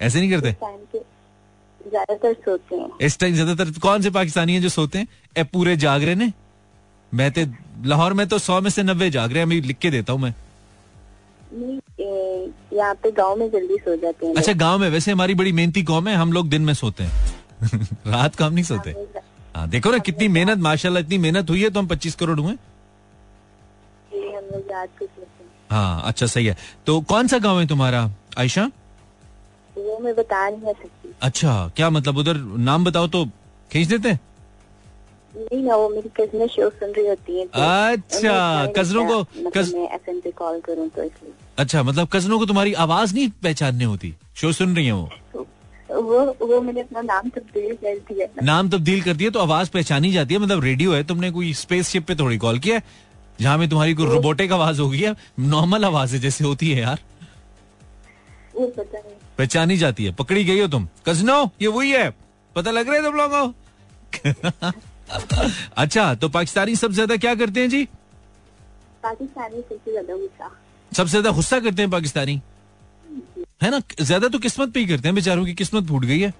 [0.00, 0.52] ऐसे नहीं करते?
[1.80, 5.06] ज़्यादातर सोते हैं। इस टाइम ज़्यादातर कौन से पाकिस्तानी हैं जो सोते हैं?
[5.36, 6.32] ए पूरे जाग रहे ने
[7.12, 7.44] मैं तो
[7.86, 10.20] लाहौर में तो सौ में से नब्बे जाग रहे हैं अभी लिख के देता हूँ
[10.20, 10.34] मैं।
[11.52, 15.82] यहाँ पे गाँव में जल्दी सो जाते हैं अच्छा गाँव में वैसे हमारी बड़ी मेहनती
[15.82, 17.36] कौम है हम लोग दिन में सोते हैं।
[18.06, 18.90] रात को हम नहीं सोते।
[19.56, 22.52] हाँ देखो ना कितनी मेहनत माशाल्लाह इतनी मेहनत हुई है तो हम पच्चीस करोड़ हुए।
[22.52, 22.58] हैं।
[25.70, 26.56] हाँ अच्छा सही है।
[26.86, 28.70] तो कौन सा गाँव है तुम्हारा आयशा?
[29.78, 32.36] वो मैं बता नहीं सकती। अच्छा क्या मतलब उधर
[32.68, 33.24] नाम बताओ तो
[33.72, 34.20] खींच देते हैं?
[35.34, 39.74] नहीं ना वो मेरी कजने शो सुन रही होती है अच्छा, कज़नों को- मतलब कज़-
[39.74, 43.84] मैं एफएम पे कॉल करूँ तो इसलिए। अच्छा मतलब कजनों को तुम्हारी आवाज़ नहीं पहचानने
[43.84, 44.14] होती?
[44.36, 45.08] शो सुन रही है वो?
[45.34, 45.46] तो
[46.02, 50.12] वो वो मैंने अपना नाम तब्दील कर दिया नाम तब्दील कर दिया तो आवाज़ पहचानी
[50.12, 52.82] जाती है मतलब रेडियो है तुमने कोई स्पेसशिप पे थोड़ी कॉल किया है
[53.40, 55.14] जहाँ में तुम्हारी कोई रोबोटिक आवाज़ होगी है
[55.48, 57.00] नॉर्मल आवाज़ है जैसे होती है यार।
[59.38, 62.08] पहचानी जाती है पकड़ी गई हो तुम। कजनो ये वही है
[62.56, 63.50] पता लग रहा है तुम लोगों
[65.76, 67.84] अच्छा तो पाकिस्तानी सबसे ज़्यादा क्या करते हैं जी?
[69.02, 70.50] पाकिस्तानी सबसे ज़्यादा गुस्सा।
[70.92, 72.40] सबसे ज़्यादा गुस्सा करते हैं पाकिस्तानी?
[73.62, 73.80] है ना?
[74.00, 76.32] ज़्यादा तो किस्मत पे ही करते हैं बेचारों की किस्मत फूट गई है।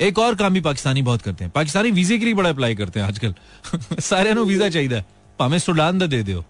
[0.00, 3.00] एक और काम भी पाकिस्तानी बहुत करते हैं। पाकिस्तानी वीजे के लिए बड़ा अप्लाई करते
[3.00, 3.34] हैं आजकल।
[4.02, 5.00] सारे नो वीज़ा चाहिए
[5.38, 6.44] भावे सुडान दा दे दो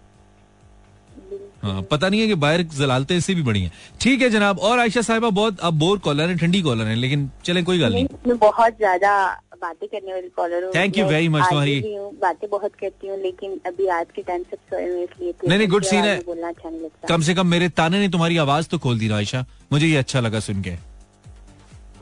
[1.62, 4.78] हाँ पता नहीं है कि बाहर जलालते इससे भी बड़ी हैं। ठीक है जनाब और
[4.78, 8.34] आयशा साहिबा बहुत अब बोर कॉलर है ठंडी कॉलर है लेकिन चले कोई गल नहीं।
[8.36, 9.12] बहुत ज़्यादा
[9.62, 13.08] बातें करने वाली कॉलर हूँ Thank you मैं very much आगे तुम्हारी- बातें बहुत करती
[13.08, 16.18] हूँ लेकिन अभी आज के टाइम सब सोए हुए इसलिए नहीं, नहीं, good scene है।
[16.26, 19.08] बोलना अच्छा नहीं लगता। कम से कम मेरे ताने ने तुम्हारी आवाज़ तो खोल दी
[19.08, 20.70] ना आयशा मुझे ये अच्छा लगा सुन के।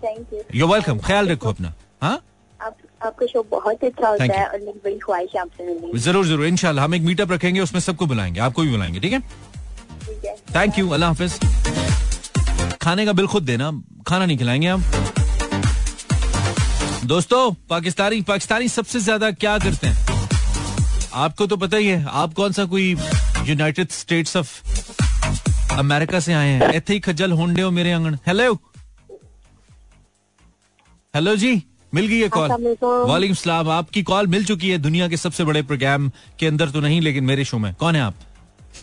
[0.04, 2.22] थैंक यू यू वेलकम ख्याल रखो अपना। हाँ?
[2.60, 6.78] आप आपका शो बहुत अच्छा होता है और मेरी बड़ी ख्वाहिश आपसे मिलने ज़रूर ज़रूर
[6.78, 9.20] हम एक मीटअप रखेंगे उसमें सबको बुलाएँगे। आपको भी बुलाएँगे ठीक है?
[10.56, 11.38] थैंक यू अल्लाह हाफिज।
[12.82, 13.70] खाने का बिल खुद देना।
[14.06, 14.82] खाना नहीं खिलाएँगे हम
[17.04, 19.96] दोस्तों पाकिस्तानी पाकिस्तानी सबसे ज़्यादा क्या करते हैं?
[21.14, 22.96] आपको तो पता ही है आप कौन सा कोई
[23.46, 24.50] यूनाइटेड स्टेट्स ऑफ़
[25.78, 26.72] अमेरिका से आए हैं?
[26.74, 28.52] इथे ही खज्जल होंडे हो मेरे आँगन हेलो
[31.14, 31.62] हेलो जी
[31.94, 35.44] मिल गई है कॉल वालेकुम। वालेकुम सलाम। आपकी कॉल मिल चुकी है दुनिया के सबसे
[35.44, 38.14] बड़े प्रोग्राम के अंदर तो नहीं लेकिन मेरे शो में। कौन है आप?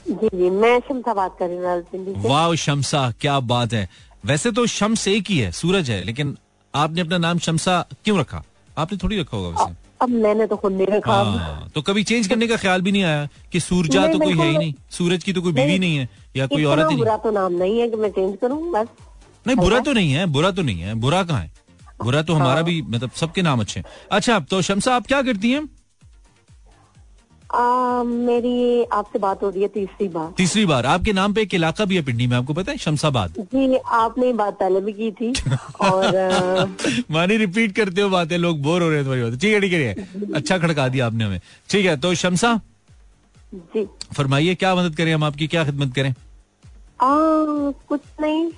[0.09, 2.23] जी जी मैं शमसा बात कर रही हूँ?
[2.23, 3.87] वाह शमसा क्या बात है।
[4.25, 6.35] वैसे तो शम्स एक ही है सूरज है लेकिन
[6.75, 8.43] आपने अपना नाम शमसा क्यों रखा?
[8.77, 12.27] आपने थोड़ी रखा होगा वैसे। अब मैंने तो खुद नहीं रखा। हाँ, तो कभी चेंज
[12.27, 15.33] करने का ख्याल भी नहीं आया कि सूरजा तो कोई है ही नहीं। सूरज की
[15.33, 17.89] तो कोई बीवी नहीं। है या कोई औरत ही नहीं। बुरा तो नाम नहीं है
[17.89, 18.87] कि मैं चेंज करूँ बस।
[19.45, 21.51] नहीं बुरा तो नहीं है बुरा तो नहीं है बुरा कहाँ है?
[22.03, 25.51] बुरा तो हमारा भी मतलब सबके नाम अच्छे हैं। अच्छा तो शमसा आप क्या करती
[25.51, 25.63] हैं?
[27.53, 31.53] आ, मेरी आपसे बात हो रही है तीसरी बार। तीसरी बार। आपके नाम पे एक
[31.53, 32.77] इलाका भी है पिंडी में आपको पता है?
[32.77, 35.33] शमशाबाद। जी आपने बात पहले भी की थी।
[35.81, 36.75] और
[37.11, 39.73] मानी रिपीट करते हो बातें लोग बोर हो रहे हैं तुम्हारी बातें। ठीक है ठीक
[39.73, 42.59] है अच्छा खड़का दिया आपने हमें। ठीक है तो शमसा
[43.55, 46.09] जी। फरमाइए क्या मदद करें हम आपकी क्या खिदमत करें?
[46.09, 47.07] आ,
[47.89, 48.51] कुछ नहीं।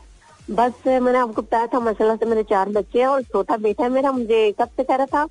[0.52, 3.90] बस मैंने आपको बताया था माशाल्लाह से मेरे चार बच्चे हैं और छोटा बेटा है
[3.90, 5.28] मेरा मुझे कब से कह रहा था?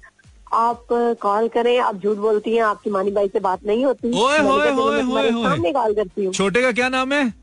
[0.55, 4.39] आप कॉल करें आप झूठ बोलती हैं आपकी मानी बाई से बात नहीं होती। ओए,
[4.39, 7.35] मैं तुम्हारे ओए, ओए। सामने कॉल करती हूँ। छोटे का क्या नाम है?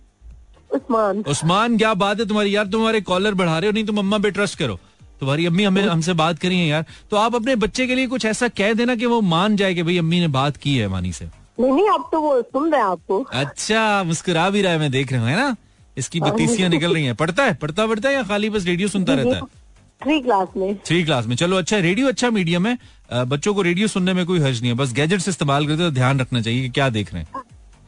[0.71, 2.55] उस्मान। उस्मान क्या बात है तुम्हारी?
[2.55, 4.79] यार तुम्हारे कॉलर बढ़ा रहे हो नहीं तुम अम्मा पे ट्रस्ट करो।
[5.19, 8.25] तुम्हारी अम्मी हमें हमसे बात करी है यार। तो आप अपने बच्चे के लिए कुछ
[8.25, 11.11] ऐसा कह देना कि वो मान जाए कि भाई अम्मी ने बात की है मानी
[11.11, 11.25] से।
[11.59, 14.91] नहीं नहीं अब तो वो सुन रहे हैं आपको। अच्छा मुस्कुरा भी रहा है मैं
[14.91, 15.55] देख रहा हूँ है ना?
[15.97, 17.53] इसकी बत्तीसियाँ निकल रही हैं। पढ़ता है?
[17.53, 19.62] पढ़ता पढ़ता है या खाली बस रेडियो सुनता रहता है?
[20.03, 22.77] थ्री क्लास में। थ्री क्लास में। चलो अच्छा रेडियो अच्छा मीडियम है।
[23.13, 26.19] बच्चों को रेडियो सुनने में कोई हर्ज नहीं है। बस गैजेट्स इस्तेमाल करते तो ध्यान
[26.19, 27.41] रखना चाहिए कि क्या देख रहे हैं।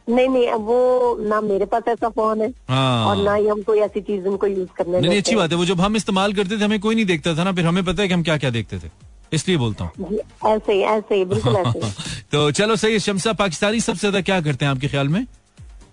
[0.08, 3.78] नहीं नहीं वो ना मेरे पास ऐसा फ़ोन है हाँ। और ना ही हम कोई
[3.78, 6.58] ऐसी चीज़ उनको यूज़ करने नहीं नहीं, अच्छी बात है। वो जब हम इस्तेमाल करते
[6.58, 8.50] थे हमें कोई नहीं देखता था ना। फिर हमें पता है कि हम क्या क्या
[8.50, 8.90] देखते थे।
[9.32, 11.80] इसलिए बोलता हूँ। ऐसे ही ऐसे ही बिल्कुल ऐसे
[12.32, 15.20] तो चलो सही शमसा पाकिस्तानी सबसे ज़्यादा क्या करते हैं आपके ख्याल में?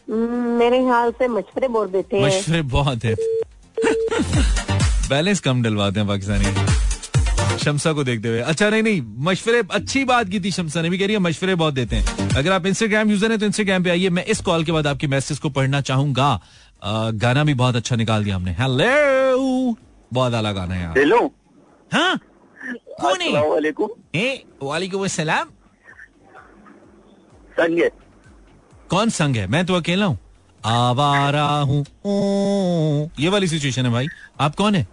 [0.09, 3.15] हम्म, मेरे ख्याल से मशवरे बोल देते हैं। मशवरे बहुत है।
[5.09, 10.29] बैलेंस कम डलवाते हैं पाकिस्तानी। शमसा को देखते हुए। अच्छा नहीं नहीं मशवरे अच्छी बात
[10.29, 13.09] की थी शमसा ने भी कह रही है मशवरे बहुत देते हैं। अगर आप इंस्टाग्राम
[13.11, 15.81] यूज़र हैं तो इंस्टाग्राम पे आइए। मैं इस कॉल के बाद आपके मैसेज को पढ़ना
[15.81, 16.39] चाहूँगा।
[17.15, 19.75] गाना भी बहुत अच्छा निकाल दिया हमने। हेलो
[20.11, 21.19] बहुत आला गाना है हेलो
[21.91, 22.19] हाँ?
[23.01, 23.49] कौन है?
[23.49, 23.89] वालेकुम।
[24.63, 25.49] वालेकुम अस्सलाम।
[28.89, 30.17] कौन संग है मैं तो अकेला हूँ।
[30.65, 31.83] आवारा हूँ
[33.19, 34.07] ये वाली सिचुएशन है भाई।
[34.39, 34.87] आप कौन है?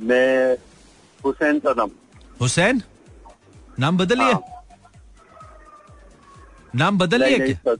[0.00, 0.56] मैं
[1.20, 1.90] हुसैन सदम
[2.40, 2.82] हुसैन?
[3.80, 4.40] नाम बदल लिया
[6.74, 7.74] नाम बदल लिया क्या?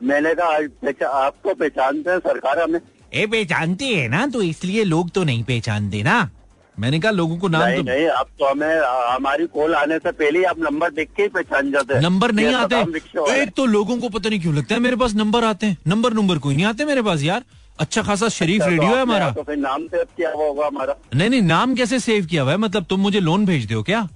[0.00, 2.80] मैंने कहा आपको पहचानते हैं सरकार हमें।
[3.14, 6.30] ए पहचानते हैं ना तो इसलिए लोग तो नहीं पहचानते ना।
[6.78, 8.80] मैंने कहा लोगों को नाम नहीं तो नहीं आप तो हमें
[9.14, 12.54] हमारी कॉल आने से पहले ही आप नंबर देख के पहचान जाते हैं। नंबर नहीं
[12.54, 15.66] आते। है। एक तो लोगों को पता नहीं क्यों लगता है मेरे पास नंबर आते
[15.66, 17.42] हैं। नंबर नंबर कोई नहीं आते मेरे पास यार।
[17.78, 20.94] अच्छा खासा शरीफ तो रेडियो है हमारा। तो फिर नाम सेव किया हुआ होगा हमारा।
[21.14, 22.58] नहीं नहीं नाम कैसे सेव किया हुआ है?
[22.58, 24.08] मतलब तुम मुझे लोन भेज दो क्या?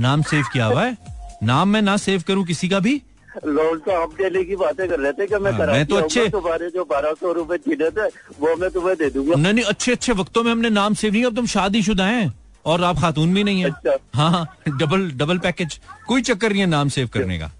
[0.00, 0.96] नाम सेव किया हुआ है?
[1.42, 3.02] नाम मैं ना सेव करूँ किसी का भी?
[3.46, 5.96] लोन तो हम देने की बातें कर रहे थे कि मैं हाँ, कराची मैं तो
[5.96, 8.06] अच्छे- तुम्हारे जो बारह सौ रूपए छीने थे
[8.40, 11.24] वो मैं तुम्हें दे दूँगा। नहीं नहीं अच्छे अच्छे वक्तों में हमने नाम सेव नहीं
[11.24, 12.32] अब तुम शादीशुदा हैं
[12.64, 16.60] और आप खातून भी नहीं है। अच्छा। हाँ हाँ डबल डबल पैकेज। कोई चक्कर नहीं
[16.60, 17.50] है नाम सेव करने का।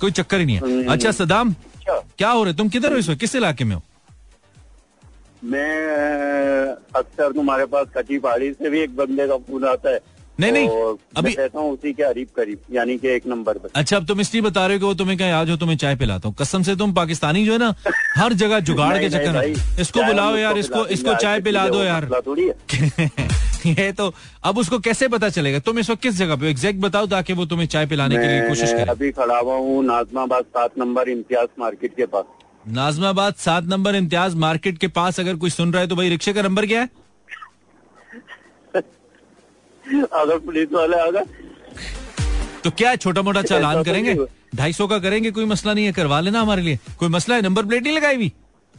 [0.00, 2.56] कोई चक्कर ही नहीं है। हम्म। अच्छा सदाम अच्छा। क्या हो रहा है?
[2.56, 3.20] तुम किधर हो इस वक्त?
[3.20, 3.82] किस इलाके में हो?
[5.44, 10.00] मैं अक्सर तुम्हारे पास कच्ची पहाड़ी से भी एक बंदे का फ़ोन आता है।
[10.40, 10.68] नहीं, नहीं,
[11.16, 14.06] अभी- मैं कहता हूँ उसी के करीब करीब यानी कि एक नंबर पे अच्छा अब
[14.06, 16.62] तुम इसलिए बता रहे हो वो तुम्हें क्या आज हो तुम्हें चाय पिलाता हूँ। कसम
[16.62, 17.74] से तुम पाकिस्तानी जो है ना
[18.16, 22.08] हर जगह जुगाड़ के चक्कर में इसको बुलाओ यार इसको इसको चाय पिला दो यार।
[23.66, 24.12] ये तो
[24.44, 25.58] अब उसको कैसे पता चलेगा?
[25.58, 28.48] तुम इस वक्त किस जगह पे एग्जैक्ट बताओ ताकि वो तुम्हें चाय पिलाने के लिए
[28.48, 32.24] कोशिश करे। अभी खड़ा हुआ हूँ नाजमाबाद सात नंबर इम्तियाज़ मार्केट के पास।
[32.68, 36.32] नाजमाबाद सात नंबर इम्तियाज़ मार्केट के पास अगर कोई सुन रहा है तो भाई रिक्शे
[36.32, 36.88] का नंबर क्या है?
[39.86, 41.24] अगर पुलिस वाले आ गए
[42.64, 44.14] तो क्या है छोटा मोटा चालान तो करेंगे?
[44.54, 47.42] ढाई सौ का करेंगे कोई मसला नहीं है करवा लेना हमारे लिए। कोई मसला है?
[47.42, 48.32] नंबर प्लेट नहीं लगाई हुई?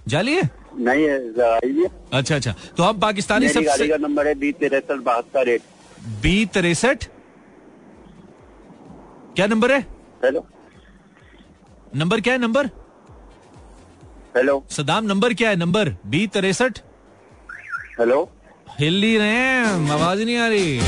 [0.07, 4.51] जाली है नहीं है। अच्छा अच्छा। तो हम पाकिस्तानी मेरी गाड़ी का नंबर है बी
[4.53, 5.61] तिरसठ बहत्तर एक।
[6.21, 7.03] बी तिरसठ?
[9.35, 9.79] क्या नंबर है?
[10.25, 10.45] हेलो।
[11.95, 12.69] नंबर क्या है नंबर?
[14.37, 15.55] हेलो। सदाम नंबर क्या है?
[15.55, 16.79] नंबर बी तिरसठ?
[17.99, 18.29] हेलो।
[18.79, 20.79] हिल ही रहे हैं, आवाज़ नहीं आ रही।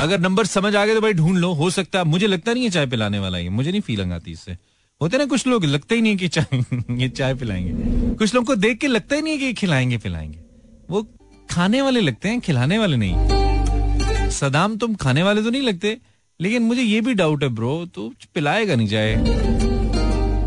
[0.00, 2.64] अगर नंबर समझ आ गए तो भाई ढूंढ लो, हो सकता है, मुझे लगता नहीं
[2.64, 4.56] है चाय पिलाने वाला ये, मुझे नहीं फीलिंग आती इससे।
[5.02, 7.72] होते ना कुछ लोग, लगता ही नहीं कि चाय, ये चाय पिलाएँगे।
[8.14, 10.38] कुछ लोगों को देख के लगता ही नहीं कि खिलाएँगे, पिलाएँगे।
[10.90, 11.08] वो
[11.50, 15.98] खाने वाले लगते हैं, खिलाने वाले नहीं। सदाम, तुम खाने वाले तो नहीं लगते,
[16.40, 19.14] लेकिन मुझे ये भी डाउट है ब्रो तू पिलाएगा नहीं चाय।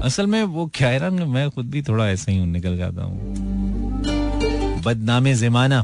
[0.03, 3.68] असल में वो ना मैं खुद भी थोड़ा ऐसा हूँ, निकल जाता हूँ।
[4.85, 5.83] बदनामे जमाना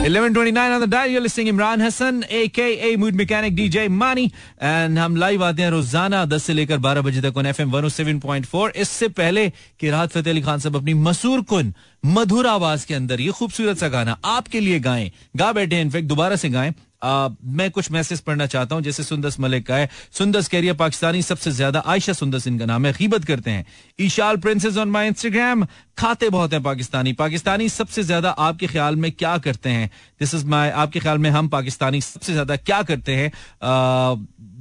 [0.00, 1.10] 11:29 on the dial.
[1.12, 4.24] You're listening Imran Hassan, aka Mood Mechanic DJ Mani,
[4.68, 8.70] and हम लाइव आते हैं रोज़ाना 10 से लेकर 12 बजे तक on FM 107.4.
[8.76, 9.48] इससे पहले
[9.80, 11.72] कि राहत फतेह अली खान साहब अपनी मसूर कुन
[12.04, 16.36] मधुर आवाज़ के अंदर ये खूबसूरत सा गाना आपके लिए गाएँ गा बैठे इनफेक्ट दोबारा
[16.36, 20.74] से गाएँ मैं कुछ मैसेज पढ़ना चाहता हूँ। जैसे सुंदस मलिक का है, सुंदस कैरियर
[20.76, 23.64] पाकिस्तानी सबसे ज़्यादा आयशा सुंदस इनका नाम है। गीबत करते हैं।
[23.98, 25.64] Eshal princess on my Instagram
[25.98, 29.90] खाते बहुत हैं पाकिस्तानी। पाकिस्तानी सबसे ज़्यादा आपके ख्याल में क्या करते हैं?
[30.20, 33.28] दिस इज़ माई आपके ख्याल में हम पाकिस्तानी सबसे ज़्यादा क्या करते हैं?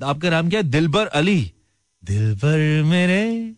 [0.03, 0.69] आपका नाम क्या है?
[0.69, 1.39] दिलबर अली।
[2.03, 3.53] दिलबर मेरे,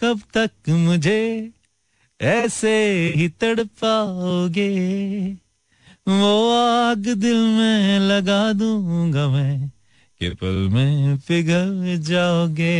[0.00, 1.50] कब तक मुझे
[2.20, 2.72] ऐसे
[3.16, 4.68] ही तड़पाओगे?
[6.06, 9.68] वो आग दिल में लगा दूँगा मैं
[10.20, 12.72] कि पल में पिघल जाओगे।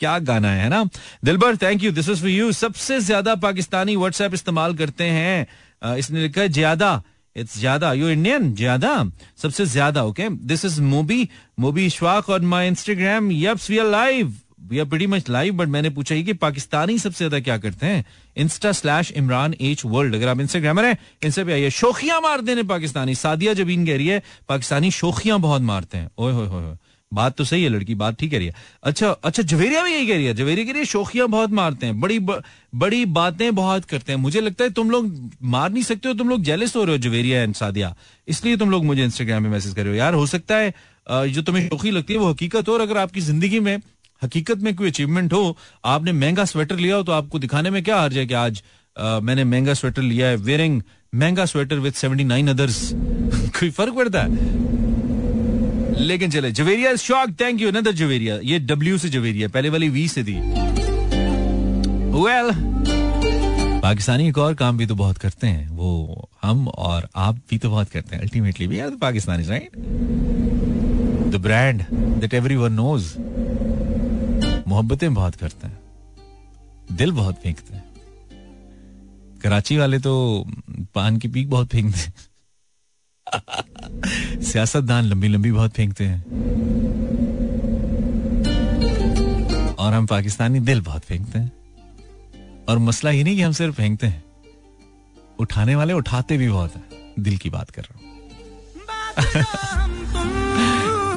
[0.00, 0.82] क्या गाना है ना?
[1.24, 6.22] Dilbar thank you this is for you सबसे ज़्यादा पाकिस्तानी व्हाट्सएप इस्तेमाल करते हैं। इसने
[6.22, 7.02] लिखा है, ज़्यादा।
[7.36, 8.92] इट्स ज़्यादा। यू इंडियन ज़्यादा?
[9.42, 11.28] सबसे ज़्यादा okay this is Mobi
[11.60, 15.68] Mobi Ishwaq on my Instagram yups we are live we are pretty much live but
[15.68, 18.04] मैंने पूछा ही कि पाकिस्तानी सबसे ज़्यादा क्या करते हैं?
[18.36, 22.66] Insta slash Imran H world अगर आप इंस्टाग्रामर है इनसे भी आइए। शोखियाँ मारते हैं
[22.66, 26.76] पाकिस्तानी। सादिया जबीन कह रही है पाकिस्तानी शोखियाँ बहुत मारते हैं। ओए होए
[27.12, 30.06] बात तो सही है लड़की बात ठीक कह रही है। अच्छा अच्छा जवेरिया भी यही
[30.06, 32.42] कह रही है। जवेरिया कह रही है शोखियाँ बहुत मारते हैं। बड़ी ब,
[32.74, 36.28] बड़ी बातें बहुत करते हैं। मुझे लगता है तुम लोग मार नहीं सकते हो तुम
[36.28, 37.94] लोग जेलस हो रहे हो जवेरिया एंड सादिया।
[38.28, 40.74] इसलिए तुम लोग मुझे इंस्टाग्राम पे मैसेज कर रहे हो। यार हो सकता है
[41.28, 43.78] जो तुम्हें शोखी लगती है वो हकीकत हो। और अगर आपकी ज़िंदगी में
[44.22, 48.00] हकीकत में कोई अचीवमेंट हो आपने महँगा स्वेटर लिया हो तो आपको दिखाने में क्या
[48.00, 48.62] हर्ज है कि आज
[48.98, 50.82] आ, मैंने महँगा स्वेटर लिया है वेयरिंग
[51.14, 52.90] महँगा स्वेटर विद 79 अदर्स
[53.58, 54.30] कोई फ़र्क पड़ता है?
[56.00, 58.38] लेकिन चले जवेरिया शॉक थैंक यू नदर जवेरिया.
[58.42, 60.36] ये डब्ल्यू से जवेरिया पहले वाली वी से थी।
[62.18, 62.56] वेल well,
[63.82, 67.70] पाकिस्तानी एक और काम भी तो बहुत करते हैं वो हम और आप भी तो
[67.70, 69.76] बहुत करते हैं अल्टीमेटली भी। यार Pakistani right
[71.32, 73.12] the brand that everyone knows
[74.68, 75.78] Mohabbatein बहुत करते हैं।
[76.92, 77.84] दिल बहुत फेंकते हैं।
[79.42, 80.44] कराची वाले तो
[80.94, 82.14] पान की पीक बहुत फेंकते हैं।
[84.42, 86.20] सियासतदान लंबी लंबी बहुत फेंकते हैं।
[89.74, 91.52] और हम पाकिस्तानी दिल बहुत फेंकते हैं।
[92.68, 94.24] और मसला ये नहीं कि हम सिर्फ़ फेंकते हैं।
[95.38, 96.82] उठाने वाले उठाते भी बहुत है।
[97.18, 98.06] दिल की बात कर रहा हूँ।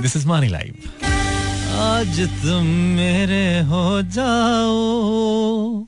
[0.01, 0.75] दिस इज़ मानी लाइव
[1.71, 5.85] आज तुम मेरे हो जाओ।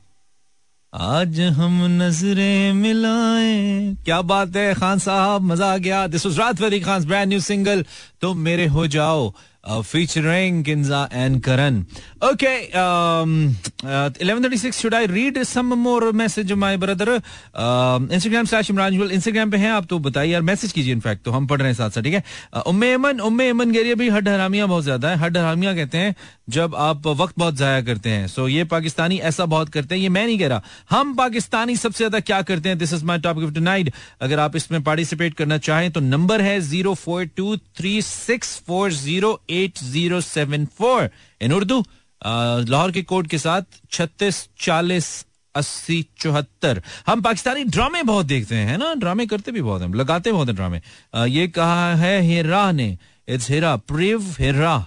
[0.94, 5.42] आज हम नज़रें मिलाएँ। क्या बात है, खान साहब?
[5.42, 7.86] मज़ा आ गया। दिस वाज रात वेरी खान ब्रांड न्यू सिंगल
[8.22, 11.86] तुम मेरे हो जाओ। Featuring Kinza and Karan.
[12.22, 14.80] Okay, um, uh, 11:36.
[14.80, 17.22] Should I read some more message my brother?
[17.54, 21.32] Uh, Instagram slash Imran Instagram पे हैं आप तो बताइए यार मैसेज कीजिए इनफैक्ट तो
[21.32, 22.24] हम पढ़ रहे हैं साथ साथ ठीक है
[22.68, 26.16] उम्मे अमन उम्मे अमन गेरिया भी हड हरामिया बहुत ज़्यादा है हड हरामिया कहते हैं
[26.50, 30.02] जब आप वक्त बहुत जाया करते हैं सो so, ये पाकिस्तानी ऐसा बहुत करते हैं
[30.02, 33.20] ये मैं नहीं कह रहा हम पाकिस्तानी सबसे ज़्यादा क्या करते हैं this is my
[33.20, 38.02] topic tonight अगर आप इसमें पार्टिसिपेट करना चाहें तो नंबर है zero four two three
[38.02, 41.10] six four zero eight zero seven four
[41.42, 41.84] in Urdu
[42.22, 45.10] Lahore के कोड के साथ छत्तीस चालीस
[45.56, 46.82] अस्सी चौहत्तर.
[47.08, 48.94] हम पाकिस्तानी ड्रामे बहुत देखते हैं ना?
[48.96, 50.82] ड्रामे करते भी बहुत हैं लगाते बहुत हैं ड्रामे.
[51.30, 52.98] ये कहा है हेरा ने.
[53.28, 54.86] इट्स हेरा प्रेव हेरा.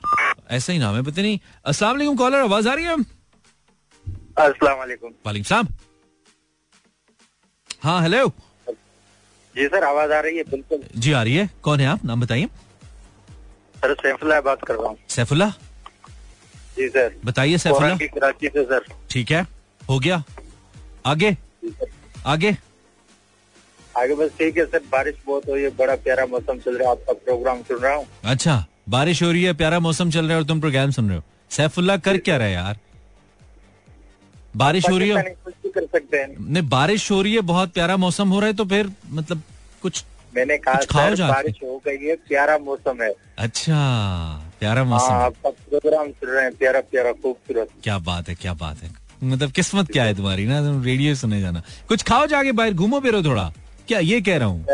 [0.51, 1.39] ऐसा ही नाम है पता नहीं.
[1.65, 2.97] अस्सलाम वालेकुम कॉलर आवाज़ आ रही है?
[4.39, 5.69] अस्सलाम वालेकुम। वालेकुम सलाम.
[7.83, 8.27] हाँ हेलो
[9.55, 11.51] जी सर आवाज़ आ रही है बिल्कुल। जी आ रही है.
[11.63, 12.05] कौन है आप?
[12.05, 12.49] नाम बताइए।
[13.77, 15.49] सर सैफुल्ला बात कर रहा हूँ सैफुल्ला
[16.77, 19.43] जी सर। बताइए सैफुल्ला कराची से सर। ठीक है।
[19.89, 20.23] हो गया।
[21.07, 21.37] आगे?
[22.27, 22.57] आगे?
[23.95, 26.89] आगे बस ठीक है सर। बारिश बहुत हो रही है बड़ा प्यारा मौसम चल रहा
[26.89, 30.33] है। आपका प्रोग्राम सुन रहा हूँ। अच्छा बारिश हो रही है प्यारा मौसम चल रहा
[30.33, 32.79] है और तुम प्रोग्राम सुन रहे हो। सैफुल्ला कर क्या रहे यार?
[34.57, 35.23] बारिश हो रही है?
[35.67, 38.65] कर सकते हैं। नहीं बारिश हो रही है बहुत प्यारा मौसम हो रहा है तो
[38.67, 39.43] फिर मतलब
[39.83, 40.05] कुछ
[40.37, 43.79] मैंने कहा खाओ सर बारिश हो गई है प्यारा मौसम है। अच्छा
[44.61, 48.55] प्यारा हाँ मौसम आपका प्रोग्राम सुन रहे हैं प्यारा प्यारा खूबसूरत। क्या बात है क्या
[48.57, 48.91] बात है।
[49.25, 53.01] मतलब किस्मत क्या है तुम्हारी ना तुम रेडियो सुने जाना। कुछ खाओ जाके बाहर घूमो
[53.01, 53.53] फिरो थोड़ा।
[53.89, 54.65] क्या ये कह रहा हूँ?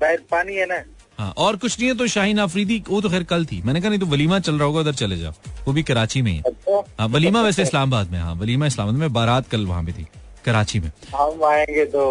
[0.00, 0.82] बाहर पानी है ना।
[1.18, 3.88] हाँ और कुछ नहीं है तो शाहीन आफरीदी वो तो खैर कल थी। मैंने कहा
[3.88, 5.32] नहीं तो वलीमा चल रहा होगा उधर चले जाओ।
[5.66, 9.00] वो भी कराची में ही है। अच्छा। हाँ वलीमा वैसे इस्लामाबाद में हाँ वलीमा इस्लामाबाद
[9.00, 10.06] में बारात कल वहाँ पे थी
[10.44, 12.04] कराची में। हम आएँगे तो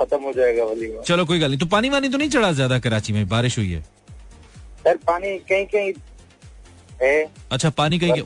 [0.00, 2.78] खत्म हो जाएगा वलीमा चलो कोई गल नहीं। तो पानी वानी तो नहीं चढ़ा ज़्यादा
[2.78, 3.28] कराची में?
[3.28, 3.80] बारिश हुई है।
[4.84, 5.92] सर पानी कहीं कहीं
[7.02, 8.22] है। अच्छा पानी कहीं।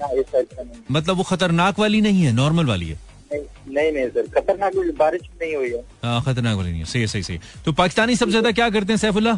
[0.90, 2.98] मतलब वो खतरनाक वाली नहीं है नॉर्मल वाली है?
[3.32, 7.22] नहीं नहीं सर। खतरनाक बारिश नहीं हुई है। हाँ, खतरनाक वाली नहीं है। सही सही
[7.22, 9.34] सही तो पाकिस्तानी सबसे ज़्यादा क्या करते हैं सैफुल्ला?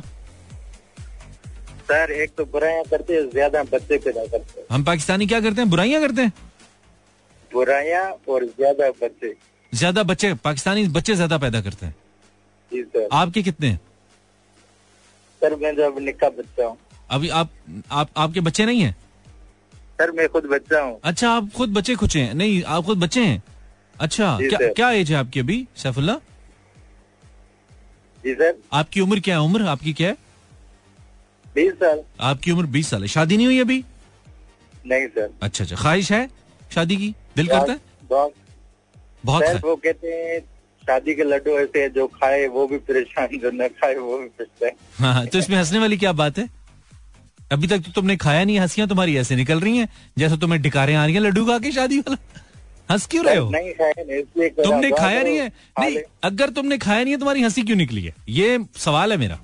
[1.90, 5.60] सर एक तो बुराइयाँ करते हैं ज़्यादा बच्चे पैदा करते हैं। हम पाकिस्तानी क्या करते
[5.60, 5.70] हैं?
[5.70, 6.32] बुराइयाँ करते हैं?
[7.50, 9.34] बुराइयाँ और ज़्यादा बच्चे।
[9.72, 11.94] ज़्यादा बच्चे पाकिस्तानी बच्चे ज़्यादा पैदा करते हैं।
[12.70, 13.78] जी सर। आपके कितने
[15.42, 16.76] सर मैं जो अब निक्का बच्चा हूँ।
[17.10, 17.50] अभी आप
[17.90, 18.94] आप आपके बच्चे नहीं हैं?
[19.98, 22.34] सर मैं खुद बच्चा हूँ। अच्छा आप खुद बच्चे खुचे हैं?
[22.34, 23.42] नहीं आप खुद बच्चे हैं?
[23.96, 26.14] अच्छा क्या सर। क्या एज है आपकी अभी सैफुल्ला?
[28.24, 29.42] जी सर। आपकी उम्र क्या है?
[29.42, 30.16] उम्र आपकी क्या है?
[31.54, 33.84] बीस साल। आपकी उम्र बीस साल है। शादी नहीं हुई अभी?
[34.86, 36.28] नहीं सर। अच्छा अच्छा। ख्वाहिश है
[36.70, 37.14] शादी की?
[37.36, 37.80] दिल करता है?
[38.04, 38.34] बहुत।
[39.24, 40.40] बहुत वो कहते हैं
[40.90, 44.26] शादी के लड्डू ऐसे हैं जो खाए वो भी परेशान जो न खाए वो भी
[44.38, 46.48] परेशान हाँ हाँ, तो इसमें हंसने वाली क्या बात है?
[47.52, 49.88] अभी तक तो तुमने खाया नहीं हंसियाँ तुम्हारी ऐसे निकल रही हैं
[50.18, 52.16] जैसे तुम्हें डिकारें आ रही हैं लड्डू खा के शादी वाला।
[52.90, 53.48] हंस क्यों रहे हो?
[53.50, 55.46] नहीं खाए नहीं इसलिए तुमने खाया नहीं है?
[55.80, 58.14] नहीं अगर तुमने खाया नहीं है तुम्हारी हँसी क्यों निकली है?
[58.28, 59.38] ये सवाल है मेरा।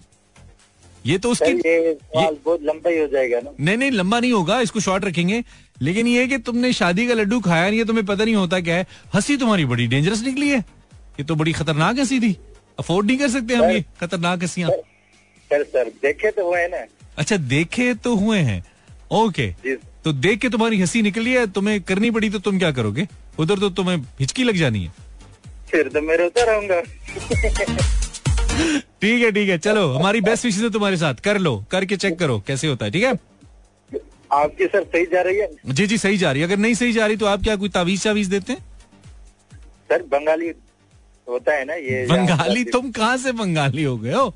[1.07, 4.61] ये तो उसकी ये बहुत लंबा ही हो जाएगा ना। नहीं नहीं लंबा नहीं होगा
[4.61, 5.43] इसको शॉर्ट रखेंगे।
[5.83, 8.77] लेकिन ये कि तुमने शादी का लड्डू खाया नहीं है तुम्हें पता नहीं होता क्या
[8.77, 10.65] है। हँसी तुम्हारी बड़ी डेंजरस निकली है।
[11.19, 12.37] ये तो बड़ी खतरनाक हँसी थी
[12.79, 14.71] अफोर्ड नहीं कर सकते हम ये खतरनाक हंसियाँ
[15.51, 16.85] सर सर देखे तो हुए ना।
[17.19, 18.63] अच्छा देखे तो हुए हैं।
[19.13, 19.51] ओके
[20.05, 23.07] तो देख के तुम्हारी हँसी निकली है तुम्हें करनी पड़ी तो तुम क्या करोगे?
[23.39, 24.93] उधर तो तुम्हें हिचकी लग जानी है।
[25.71, 26.81] फिर तो मैं रोता रहूँगा।
[29.01, 32.19] ठीक है ठीक है चलो हमारी बेस्ट विशेष है तुम्हारे साथ। कर लो करके चेक
[32.19, 33.13] करो कैसे होता है ठीक है?
[34.33, 35.49] आपकी सर सही जा रही है?
[35.69, 37.69] जी जी सही जा रही है। अगर नहीं सही जा रही तो आप क्या कोई
[37.71, 38.61] तावीज चावीज देते हैं?
[39.91, 40.51] सर बंगाली
[41.29, 44.35] होता है ना ये बंगाली तुम कहाँ से बंगाली हो गए हो?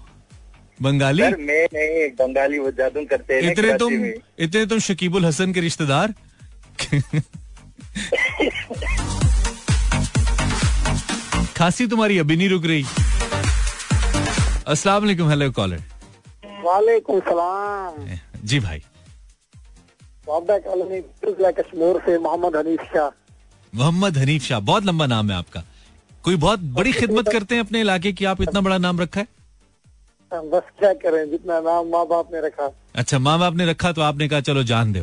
[0.82, 1.22] बंगाली?
[1.22, 3.93] सर मैं नहीं बंगाली वो जादू करते हैं इतने तुम
[4.45, 6.14] इतने तुम शकीबुल हसन के रिश्तेदार?
[11.57, 12.84] खांसी तुम्हारी अभी नहीं रुक रही।
[14.66, 15.82] अस्सलाम वालेकुम हेलो कॉलर।
[16.64, 18.82] वालेकुम सलाम। जी भाई।
[20.28, 21.01] कॉलोनी
[21.53, 23.09] कश्मीर से मोहम्मद हनीफ शाह।
[23.72, 25.62] मोहम्मद हनीफ शाह बहुत लंबा नाम है आपका।
[26.25, 28.25] कोई बहुत बड़ी खिदमत करते हैं अपने इलाके की?
[28.25, 29.27] आप इतना बड़ा नाम रखा है?
[30.33, 34.03] बस क्या करें जितना नाम माँ बाप ने रखा। अच्छा माँ बाप ने रखा तो
[34.03, 35.01] आपने कहा चलो जान दो।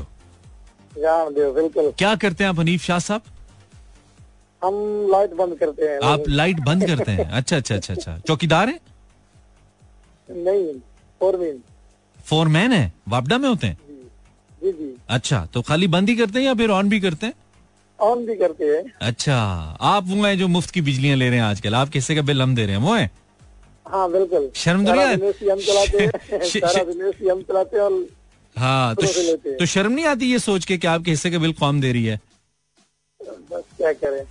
[0.94, 3.22] जान दो बिल्कुल। क्या करते हैं आप हनीफ शाह साहब?
[4.62, 4.76] हम
[5.12, 7.30] लाइट बंद करते हैं। आप लाइट बंद करते हैं?
[7.32, 8.80] अच्छा अच्छा अच्छा अच्छा। चौकीदार है?
[10.30, 10.74] नहीं
[11.22, 11.62] फोरमीन।
[12.26, 12.92] फोरमैन है?
[13.08, 13.78] वापडा में होते हैं?
[14.62, 17.34] जी जी अच्छा तो खाली बंद ही करते हैं या फिर ऑन भी करते हैं?
[18.00, 19.36] ऑन भी करते हैं। अच्छा
[19.82, 22.42] आप वो हैं जो मुफ़्त की बिजलियाँ ले रहे हैं आजकल। आप किससे का बिल
[22.42, 23.10] हम दे रहे हैं वो है?
[23.88, 26.12] हाँ बिल्कुल। शर्म तो हम चलाते हैं।
[27.32, 28.08] हम चलाते हैं और
[28.58, 31.80] हाँ तो। तो शर्म नहीं आती ये सोच के कि आपके हिस्से का बिल कौन
[31.82, 32.20] दे रही है?
[33.52, 34.24] बस क्या करें।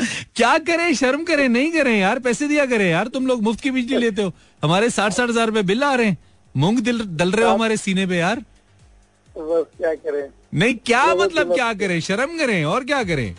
[0.36, 0.94] क्या करें?
[0.94, 1.48] शर्म करें?
[1.48, 2.18] नहीं करें यार?
[2.18, 3.08] पैसे दिया करें यार?
[3.08, 6.06] तुम लोग मुफ़्त की बिजली लेते हो। हमारे साठ साठ हज़ार रुपए बिल आ रहे
[6.06, 6.18] हैं।
[6.56, 8.42] मूंग दिल दल रहे हो हमारे सीने पे यार।
[9.38, 10.28] बस क्या करें?
[10.54, 13.34] नहीं क्या मतलब क्या करें। शर्म करें और क्या करें?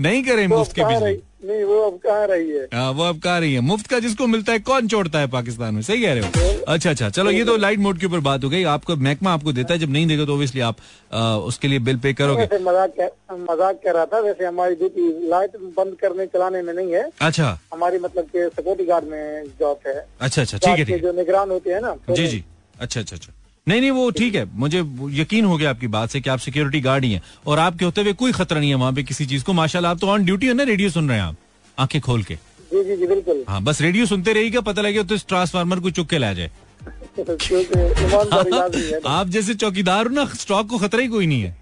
[0.00, 3.38] नहीं करें मुफ़्त की बिजली नहीं वो अब कहाँ रही है हाँ, वो अब कहा
[3.38, 5.82] रही है। मुफ़्त का जिसको मिलता है कौन छोड़ता है पाकिस्तान में?
[5.82, 6.64] सही कह रहे हो?
[6.68, 9.52] अच्छा अच्छा। चलो ये तो लाइट मोड के ऊपर बात हो गई। आपको महकमा आपको
[9.52, 10.76] देता है। जब नहीं देगा तो ऑब्वियसली आप
[11.12, 15.28] आ, उसके लिए बिल पे करोगे। मज़ाक कर- मज़ाक कर रहा था। वैसे हमारी ड्यूटी
[15.28, 19.80] लाइट बंद करने चलाने में नहीं है। अच्छा। हमारी मतलब के सिक्योरिटी गार्ड में जॉब
[19.86, 22.44] है। अच्छा अच्छा। ठीक है जो निगरान होते हैं ना जी जी।
[22.80, 23.32] अच्छा अच्छा अच्छा।
[23.70, 24.78] नहीं नहीं वो ठीक है। मुझे
[25.20, 28.00] यकीन हो गया आपकी बात से कि आप सिक्योरिटी गार्ड ही हैं और आपके होते
[28.00, 30.46] हुए कोई खतरा नहीं है वहाँ पे किसी चीज़ को। माशाल्लाह आप तो ऑन ड्यूटी
[30.46, 31.36] है ना रेडियो सुन रहे हैं आप?
[31.78, 32.34] आँखें खोल के।
[32.72, 35.90] जी जी जी बिल्कुल। हाँ बस रेडियो सुनते रहिएगा पता लगे तो इस ट्रांसफार्मर को
[35.90, 36.50] चुक के ला जाए।
[39.08, 41.56] आप जैसे चौकीदार हो ना स्टॉक को खतरा ही कोई नहीं है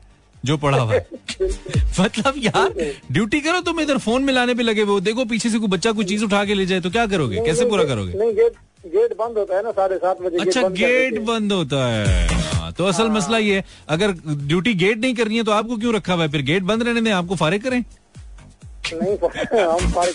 [0.44, 1.06] जो पढ़ा हुआ है।
[2.00, 2.74] मतलब यार
[3.12, 6.04] ड्यूटी करो तुम इधर फ़ोन मिलाने पे लगे हुए देखो पीछे से कोई बच्चा कोई
[6.04, 7.44] चीज़ उठा के ले जाए तो क्या करोगे?
[7.46, 8.12] कैसे पूरा करोगे?
[8.14, 8.32] नहीं
[8.84, 12.72] गेट बंद होता है ना साढ़े सात बजे अच्छा कर गेट बंद होता है। हाँ,
[12.72, 16.14] तो असल मसला ये है, अगर ड्यूटी गेट नहीं करनी है तो आपको क्यों रखा
[16.14, 16.28] हुआ है?
[16.30, 17.84] फिर गेट बंद रहने दें आपको फारिग करें?
[18.92, 19.16] नहीं
[19.70, 20.14] हम फारिग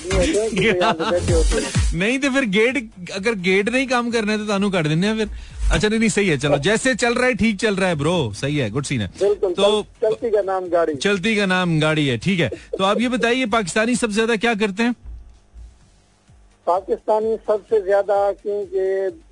[1.95, 2.77] नहीं तो फिर गेट
[3.15, 5.29] अगर गेट नहीं काम करना है तो तानू काट देने फिर।
[5.71, 8.15] अच्छा नहीं नहीं सही है चलो जैसे चल रहा है ठीक चल रहा है ब्रो
[8.35, 12.17] सही है गुड सीन है। तो चलती का नाम गाड़ी। चलती का नाम गाड़ी है
[12.17, 14.95] ठीक है। तो आप ये बताइए पाकिस्तानी सबसे ज़्यादा क्या करते हैं?
[16.67, 18.83] पाकिस्तानी सबसे ज़्यादा क्योंकि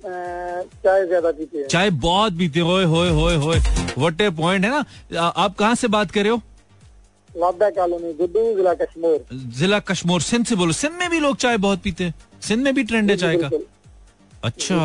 [0.04, 3.58] चाय ज़्यादा पीते हैं। चाय बहुत पीते होए होए होए होए
[3.98, 4.84] वट ए पॉइंट है ना?
[5.20, 6.40] आप कहाँ से बात कर रहे हो?
[7.30, 9.24] लाबा कॉलोनी गुड्डू जिला कश्मीर।
[9.58, 12.74] जिला कश्मीर सिंध से बोलो। सिंध में भी लोग चाय बहुत पीते हैं। सिंध में
[12.74, 13.50] भी ट्रेंड है चाय का।
[14.44, 14.76] अच्छा।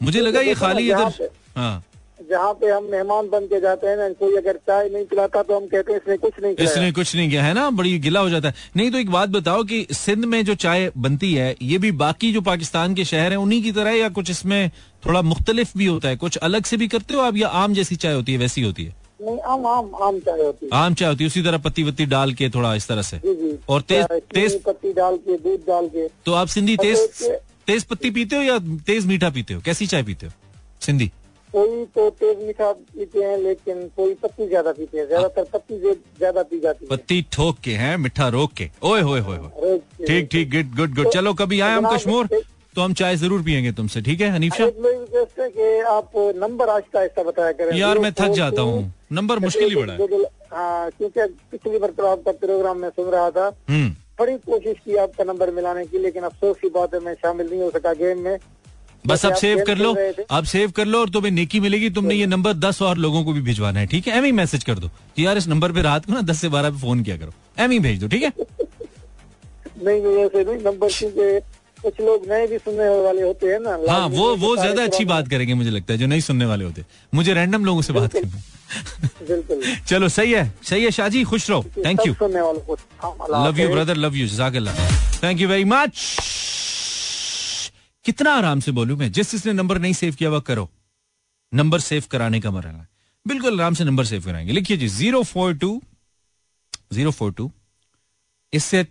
[0.00, 1.82] मुझे लगा ये खाली इधर हाँ।
[2.30, 5.56] जहाँ पे हम मेहमान बन के जाते हैं ना कोई अगर चाय नहीं पिलाता तो
[5.56, 7.70] हम कहते हैं इसने कुछ नहीं किया इसने कुछ नहीं किया है ना?
[7.70, 10.92] बड़ी गिला हो जाता है। नहीं तो एक बात बताओ कि सिंध में जो चाय
[10.98, 14.08] बनती है ये भी बाकी जो पाकिस्तान के शहर हैं उन्हीं की तरह है या
[14.08, 14.70] कुछ इसमें
[15.06, 16.16] थोड़ा मुख्तलिफ़ भी होता है?
[16.16, 18.84] कुछ अलग से भी करते हो आप या आम जैसी चाय होती है वैसी होती
[18.84, 18.96] है?
[19.22, 22.06] नहीं आम आम आम चाय होती है। आम चाय होती है उसी तरह पत्ती वत्ती
[22.06, 25.60] डाल के थोड़ा इस तरह से। जी जी। और तेज तेज पत्ती डाल के दूध
[25.60, 27.24] डाल के। तो आप सिंधी तेज-
[27.66, 29.60] तेज पत्ती पीते हो या तेज मीठा पीते हो?
[29.60, 30.32] कैसी चाय पीते हो?
[30.80, 31.10] सिंधी।
[31.56, 36.42] कोई तो तेज मीठा पीते हैं लेकिन कोई पत्ती ज़्यादा पीते हैं। ज़्यादातर पत्ती ज़्यादा
[36.42, 40.28] पी जाती है। पत्ती ठोक के हैं मिठा रोक के। ओए होए होए होए। ठीक
[40.32, 42.44] ठीक गुड गुड गुड चलो कभी आए हम कश्मीर
[42.74, 46.98] तो हम चाय ज़रूर पियेंगे तुमसे ठीक है हनीफ शाह है कि आप नंबर आहिस्ता
[46.98, 51.26] आहिस्ता बताया करें। यार मैं थक जाता हूँ। नंबर मुश्किल ही बड़ा है। हाँ क्योंकि
[51.50, 53.88] पिछली बार तो आपका प्रोग्राम में सुन रहा था। हम्म।
[54.20, 57.62] बड़ी कोशिश की आपका नंबर मिलाने की लेकिन अफसोस की बात है मैं शामिल नहीं
[57.62, 58.36] हो सका गेम में।
[59.06, 59.94] बस अब सेव कर लो।
[60.30, 63.32] अब सेव कर लो और तुम्हें नेकी मिलेगी। तुमने ये नंबर दस और लोगों को
[63.32, 64.16] भी भिजवाना है ठीक है?
[64.18, 66.48] एम ही मैसेज कर दो कि यार इस नंबर पे रात को ना दस से
[66.48, 68.32] बारह पे फ़ोन किया करो। एम ही भेज दो ठीक है?
[69.78, 71.44] नहीं नहीं ऐसे नहीं। नंबर
[71.78, 75.28] कुछ लोग नए भी सुनने वाले होते हैं ना। हाँ वो वो ज़्यादा अच्छी बात
[75.28, 76.84] करेंगे मुझे लगता है जो नहीं सुनने वाले होते।
[77.14, 78.30] मुझे रैंडम लोगों से बात करनी
[79.28, 84.16] बिल्कुल। चलो सही है। सही है शाहजी खुश रहो। Thank you love you brother love
[84.16, 84.72] you जजाकल्ला
[85.22, 85.92] थैंक यू वेरी मच
[88.06, 89.10] कितना आराम से बोलूँ मैं?
[89.12, 90.68] जिस जिसने नंबर नहीं सेव किया हुआ करो।
[91.52, 92.88] नंबर सेव कराने का मरना है।
[93.26, 95.80] बिल्कुल आराम से नंबर सेव कराएँगे। लिखिए जी zero four two
[96.92, 97.50] zero four two
[98.52, 98.84] इससे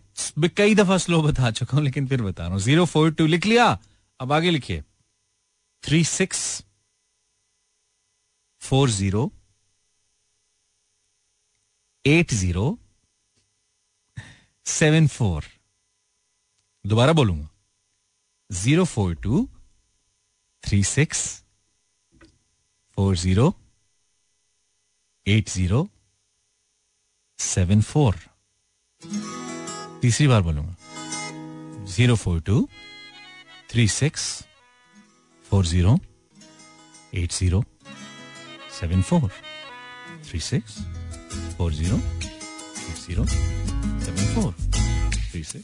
[0.58, 3.46] कई दफ़ा स्लो बता चुका हूँ, लेकिन फिर बता रहा हूँ। ज़ीरो फोर टू लिख
[3.46, 3.68] लिया,
[4.20, 4.84] अब आगे लिखिए।
[5.84, 6.42] Three six
[8.62, 9.32] four zero
[12.06, 12.78] eight zero
[14.66, 15.44] seven four
[16.86, 17.50] दोबारा बोलूँगा।
[18.56, 19.48] Zero four two
[20.64, 21.22] three six
[22.98, 23.48] four zero
[25.26, 25.88] eight zero
[27.40, 28.16] seven four.
[30.02, 32.68] तीसरी बार बोलूँगा। Zero four two
[33.72, 34.24] three six
[35.46, 35.98] four zero
[37.14, 37.64] eight zero
[38.80, 39.30] seven four.
[40.30, 40.78] Three six
[41.58, 44.75] four zero eight zero seven four.
[45.36, 45.60] Three से।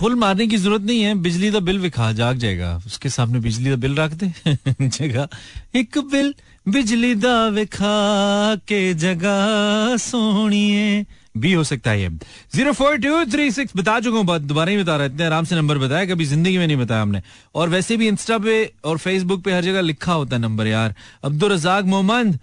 [0.00, 3.70] फुल मारने की ज़रूरत नहीं है, बिजली का बिल विखा, जाग जाएगा। उसके सामने बिजली
[3.70, 4.32] का बिल रख दे।
[4.88, 5.28] जगह,
[5.74, 6.34] एक बिल
[6.68, 11.06] बिजली दा विखा के जगह सोनिए
[11.38, 12.08] भी हो सकता है
[12.54, 15.56] zero four two three six बता चुका हूँ दोबारा ही बता रहे इतने आराम से
[15.56, 17.22] नंबर बताया कभी ज़िंदगी में नहीं बताया हमने।
[17.54, 20.94] और वैसे भी इंस्टा पे और फेसबुक पे हर जगह लिखा होता है नंबर यार।
[21.24, 22.38] अब्दुल रजाक मोहम्मद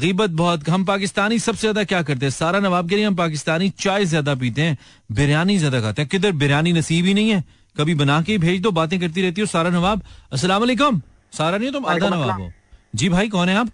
[0.00, 2.30] गीबत बहुत। हम पाकिस्तानी सबसे ज़्यादा क्या करते हैं?
[2.32, 4.76] सारा नवाब के लिए हम पाकिस्तानी चाय ज़्यादा पीते हैं
[5.10, 7.42] बिरयानी ज़्यादा खाते हैं। किधर बिरयानी नसीब ही नहीं है।
[7.76, 10.02] कभी बना के भेज दो बातें करती रहती हो सारा नवाब।
[10.34, 11.00] वालेकुम।
[11.32, 12.50] सारा नहीं तुम आधा नवाब हो।
[12.94, 13.68] जी भाई कौन है आप?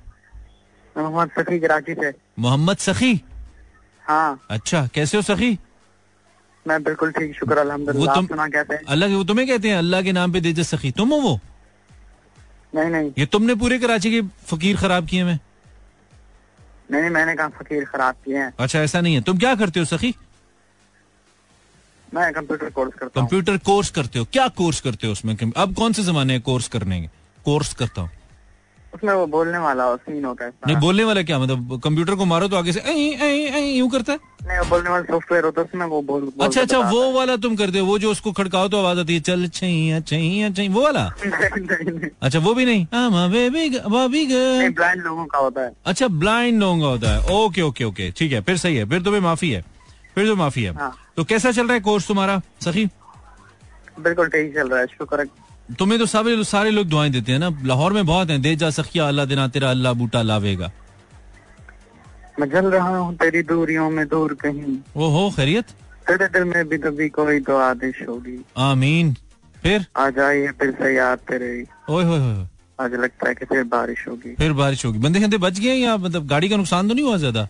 [0.97, 3.14] मोहम्मद सखी कराची से। मोहम्मद सखी।
[4.05, 5.59] हाँ। अच्छा कैसे हो सखी?
[6.66, 8.82] मैं बिल्कुल ठीक शुक्र वो अल्हम्दुलिल्लाह तुम सुना कैसे हैं?
[8.88, 11.20] अल्लाह के वो तुम्हें कहते हैं अल्लाह के नाम पे दे दे सखी। तुम हो
[11.20, 11.38] वो?
[12.74, 15.38] नहीं नहीं। ये तुमने पूरे कराची के फकीर खराब किए मैं?
[16.90, 19.80] नहीं नहीं मैंने कहा फकीर खराब किए हैं। अच्छा ऐसा नहीं है। तुम क्या करते
[19.80, 20.14] हो सखी?
[22.14, 25.36] मैं कंप्यूटर कोर्स करता कंप्यूटर कोर्स करते हो। क्या कोर्स करते हो उसमें?
[25.57, 27.09] अब कौन से जमाने कोर्स करने के?
[27.44, 28.11] कोर्स करता हूँ।
[28.95, 31.38] उसमें वो बोलने वाला हो सीन होता है नहीं बोलने वाला क्या?
[31.38, 32.80] मतलब कंप्यूटर को मारो तो आगे से
[33.76, 34.18] यूँ करता है?
[34.47, 37.36] नहीं वो बोलने वाला सॉफ्टवेयर होता है उसमें वो बोल बोल अच्छा अच्छा वो वाला
[37.45, 40.70] तुम करते हो वो जो उसको खड़काओ तो आवाज़ आती है चल छैया छैया छैया
[40.70, 41.05] वो वाला?
[42.22, 42.86] अच्छा वो भी नहीं?
[44.72, 48.32] ब्लाइंड लोगों का होता है। अच्छा ब्लाइंड लोगों का होता है। ओके ओके ओके ठीक
[48.32, 49.62] है फिर सही है फिर तुम्हें माफ़ी है
[50.14, 52.86] फिर तो माफ़ी है। हाँ। तो कैसा चल रहा है कोर्स तुम्हारा सखी?
[54.01, 55.26] बिल्कुल ठीक चल रहा है शुक्र है।
[55.68, 58.70] तुम्हें तो सारे सारे लोग दुआएँ देते हैं ना। लाहौर में बहुत हैं। दे जा
[58.70, 60.70] सखिया अल्लाह देना तेरा अल्लाह बूटा लावेगा।
[62.40, 65.64] मैं जल रहा हूँ तेरी दूरियों में दूर कहीं। वो हो खैरियत?
[66.08, 69.14] तेरे दिल में भी कभी कोई तो आदिश होगी। आमीन।
[69.56, 69.86] फिर?
[69.96, 71.50] आ जाइए फिर से याद तेरे।
[71.90, 72.46] ओए होए होए
[72.78, 75.96] आज लगता है कि फिर बारिश होगी। फिर बारिश होगी। बंदे खंदे बच गए या
[75.96, 77.48] मतलब गाड़ी का नुकसान तो नहीं हुआ ज़्यादा?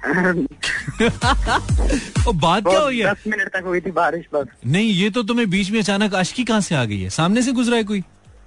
[2.28, 3.12] ओ बात क्या हुई है?
[3.12, 6.44] दस मिनट तक हुई थी बारिश बस। नहीं ये तो तुम्हें बीच में अचानक आशकी
[6.44, 7.10] कहाँ से आ गई है?
[7.10, 8.02] सामने से गुजरा है कोई?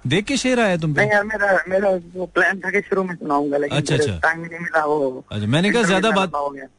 [0.06, 3.04] देख के शेर आया तुम पे। नहीं यार मेरा मेरा वो प्लान था कि शुरू
[3.04, 6.32] में सुनाऊँगा लेकिन अच्छा, अच्छा। टाइम नहीं मिला वो अच्छा मैंने कहा ज़्यादा बात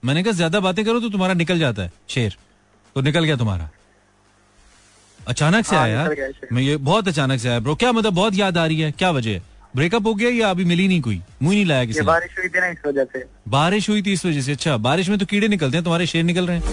[0.05, 2.35] मैंने कहा ज़्यादा बातें करो तो तुम्हारा निकल जाता है शेर।
[2.95, 3.69] तो निकल गया तुम्हारा।
[5.19, 6.09] अचानक से हाँ, आया।
[6.53, 8.91] मैं ये बहुत अचानक से आया ब्रो क्या मतलब बहुत याद आ रही है?
[8.91, 9.41] क्या वजह है?
[9.75, 11.21] ब्रेकअप हो गया या अभी मिली नहीं कोई?
[11.41, 14.25] मुँह नहीं लाया किसी बारिश हुई थी ना इस वजह से। बारिश हुई थी इस
[14.25, 16.63] वजह से अच्छा। बारिश में तो कीड़े निकलते हैं तुम्हारे शेर निकल रहे हैं।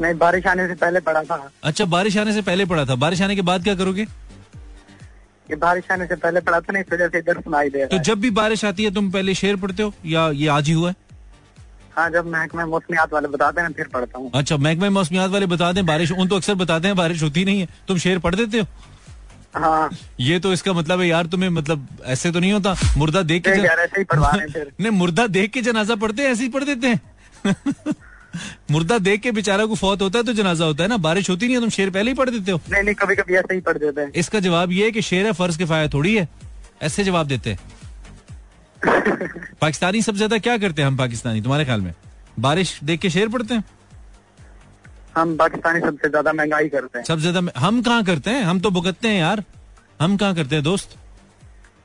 [0.00, 3.22] नहीं बारिश आने से पहले पड़ा था। अच्छा बारिश आने से पहले पड़ा था। बारिश
[3.22, 4.02] आने के बाद क्या करोगे?
[5.50, 7.98] ये बारिश आने से पहले पड़ा था ना इस वजह से इधर सुनाई दे तो
[8.00, 10.88] जब भी बारिश आती है तुम पहले शेर पढ़ते हो या ये आज ही हुआ
[10.88, 10.94] है?
[11.96, 15.72] हाँ जब महकमा मौसमियात वाले बताते हैं फिर पढ़ता हूँ। अच्छा महकमे मौसमियात वाले बता
[15.72, 18.60] दें बारिश उन तो अक्सर बताते हैं बारिश होती नहीं है। तुम शेर पढ़ देते
[18.60, 18.66] हो?
[19.54, 19.90] हाँ।
[20.20, 22.74] ये तो इसका मतलब है यार तुम्हें मतलब ऐसे तो नहीं होता?
[22.96, 23.66] मुर्दा देख के जन...
[24.80, 27.00] नहीं मुर्दा देख के जनाजा पढ़ते हैं ऐसे ही पढ़ देते हैं।
[28.70, 30.96] मुर्दा देख के बेचारा को फौत होता है तो जनाजा होता है ना?
[30.96, 33.34] बारिश होती नहीं है तुम शेर पहले ही पढ़ देते हो। नहीं नहीं कभी कभी
[33.34, 36.14] ऐसे ही पढ़ देते हैं। इसका जवाब ये है कि शेर है फ़र्ज़ किफाया थोड़ी
[36.16, 36.28] है।
[36.82, 37.58] ऐसे जवाब देते हैं।
[39.60, 41.94] पाकिस्तानी सबसे ज़्यादा क्या करते हैं हम पाकिस्तानी तुम्हारे ख्याल में?
[42.38, 43.64] बारिश देख के शेर पढ़ते हैं?
[45.16, 48.42] हम पाकिस्तानी सबसे ज़्यादा महँगाई करते हैं। सबसे ज़्यादा हम कहाँ करते हैं?
[48.44, 49.42] हम तो भुगतते हैं यार।
[50.00, 50.96] हम कहाँ करते हैं दोस्त?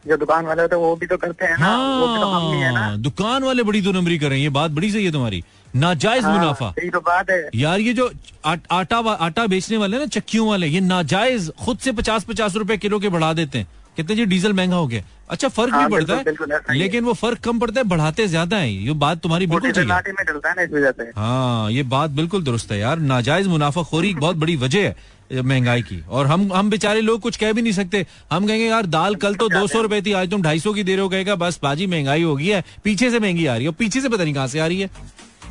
[0.07, 2.53] जो दुकान वाले होते हैं वो भी तो करते हैं ना। वो भी तो हम
[2.53, 4.91] ही है ना। हाँ दुकान वाले बड़ी दो नंबरी कर रहे हैं ये बात बड़ी
[4.91, 5.43] सही है तुम्हारी।
[5.75, 8.09] नाजायज हाँ, मुनाफा। यही तो बात है। यार ये जो
[8.45, 12.77] आ, आटा आटा बेचने वाले ना चक्कियों वाले ये नाजायज खुद से पचास पचास रुपए
[12.77, 13.67] किलो के बढ़ा देते हैं।
[13.97, 16.77] कहते हैं जी डीजल महँगा हो गया। अच्छा फ़र्क हाँ, भी पड़ता बिल्कुल, ऐसा है
[16.77, 19.95] लेकिन वो फ़र्क कम पड़ता है बढ़ाते ज़्यादा है। ये बात तुम्हारी बिल्कुल ठीक है।
[20.99, 25.41] है हाँ ये बात बिल्कुल दुरुस्त है यार। नाजायज मुनाफाखोरी एक बहुत बड़ी वजह है
[25.43, 28.85] महँगाई की। और हम हम बेचारे लोग कुछ कह भी नहीं सकते। हम कहेंगे यार
[28.87, 31.09] दाल कल तो दो सौ रुपए थी आज तुम ढाई सौ की दे रहे हो।
[31.09, 34.09] कहेगा बस बाजी महँगाई हो गई है। पीछे से महँगी आ रही है। पीछे से
[34.09, 34.89] पता नहीं कहाँ से आ रही है।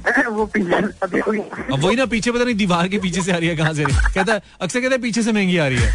[0.29, 3.73] वो अब वही ना पीछे पता नहीं दीवार के पीछे से आ रही है कहाँ
[3.75, 5.93] से है। कहता है अक्सर कहता है पीछे से महँगी आ रही है।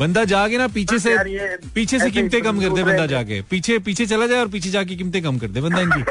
[0.00, 1.16] बंदा जाके ना पीछे से
[1.74, 4.96] पीछे से कीमतें कम कर दे बंदा जाके। पीछे पीछे चला जाए और पीछे जाके
[4.96, 6.02] कीमतें कम कर दे बंदा इनकी।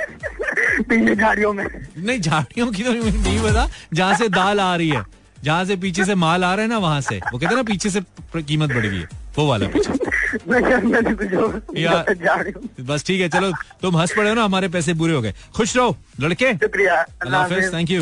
[0.89, 1.65] पीछे झाड़ियों में।
[1.97, 5.03] नहीं झाड़ियों की तो नहीं पता। जहाँ से दाल आ रही है
[5.43, 7.63] जहाँ से पीछे से माल आ रहा है ना वहाँ से। वो कहते हैं ना
[7.63, 8.01] पीछे से
[8.35, 9.91] कीमत बढ़ गई है। वो वाला पीछे।
[11.81, 12.51] यार।
[12.89, 15.75] बस ठीक है चलो तुम हंस पड़े हो ना हमारे पैसे बुरे हो गए। खुश
[15.77, 18.01] रहो लड़के। शुक्रिया अल्लाह थैंक यू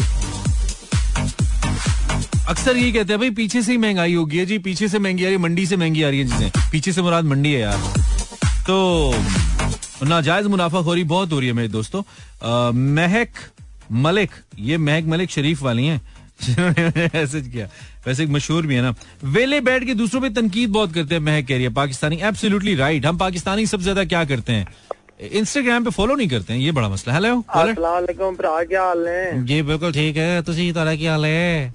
[2.49, 5.23] अक्सर ये कहते हैं भाई पीछे से ही महँगाई होगी है जी पीछे से महँगी
[5.23, 7.59] आ रही है मंडी से महँगी आ रही है चीज़ें। पीछे से मुराद मंडी है
[7.59, 7.77] यार।
[8.67, 12.01] तो नाजायज मुनाफाखोरी बहुत हो रही है मेरे दोस्तों।
[12.95, 13.29] महक
[13.91, 16.01] मलिक ये महक मलिक शरीफ वाली हैं
[16.41, 17.67] जिन्होंने मैसेज किया।
[18.07, 18.93] वैसे एक मशहूर भी है ना।
[19.25, 22.75] वेले बैठ के दूसरों पे तनकीद बहुत करते हैं महक कह रही है पाकिस्तानी। एब्सोल्युटली
[22.75, 24.67] राइट हम पाकिस्तानी सबसे ज़्यादा क्या करते हैं?
[25.31, 29.45] इंस्टाग्राम पे फॉलो नहीं करते हैं ये बड़ा मसला हेलो क्या हाल है?
[29.45, 30.41] जी बिल्कुल ठीक है।
[30.73, 31.73] तारा की हाल है?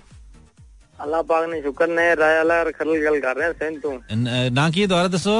[1.02, 3.90] अल्लाह पाक ने शुक्र ने राय अल्लाह खरल गल कर रहे हैं सेन तू।
[4.52, 5.36] ना की दोबारा दसो?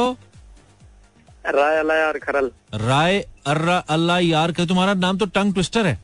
[1.48, 2.50] राय अल्लाह यार खरल।
[2.82, 5.98] राय अर्रा अल्लाह यार का तुम्हारा नाम तो टंग ट्विस्टर है।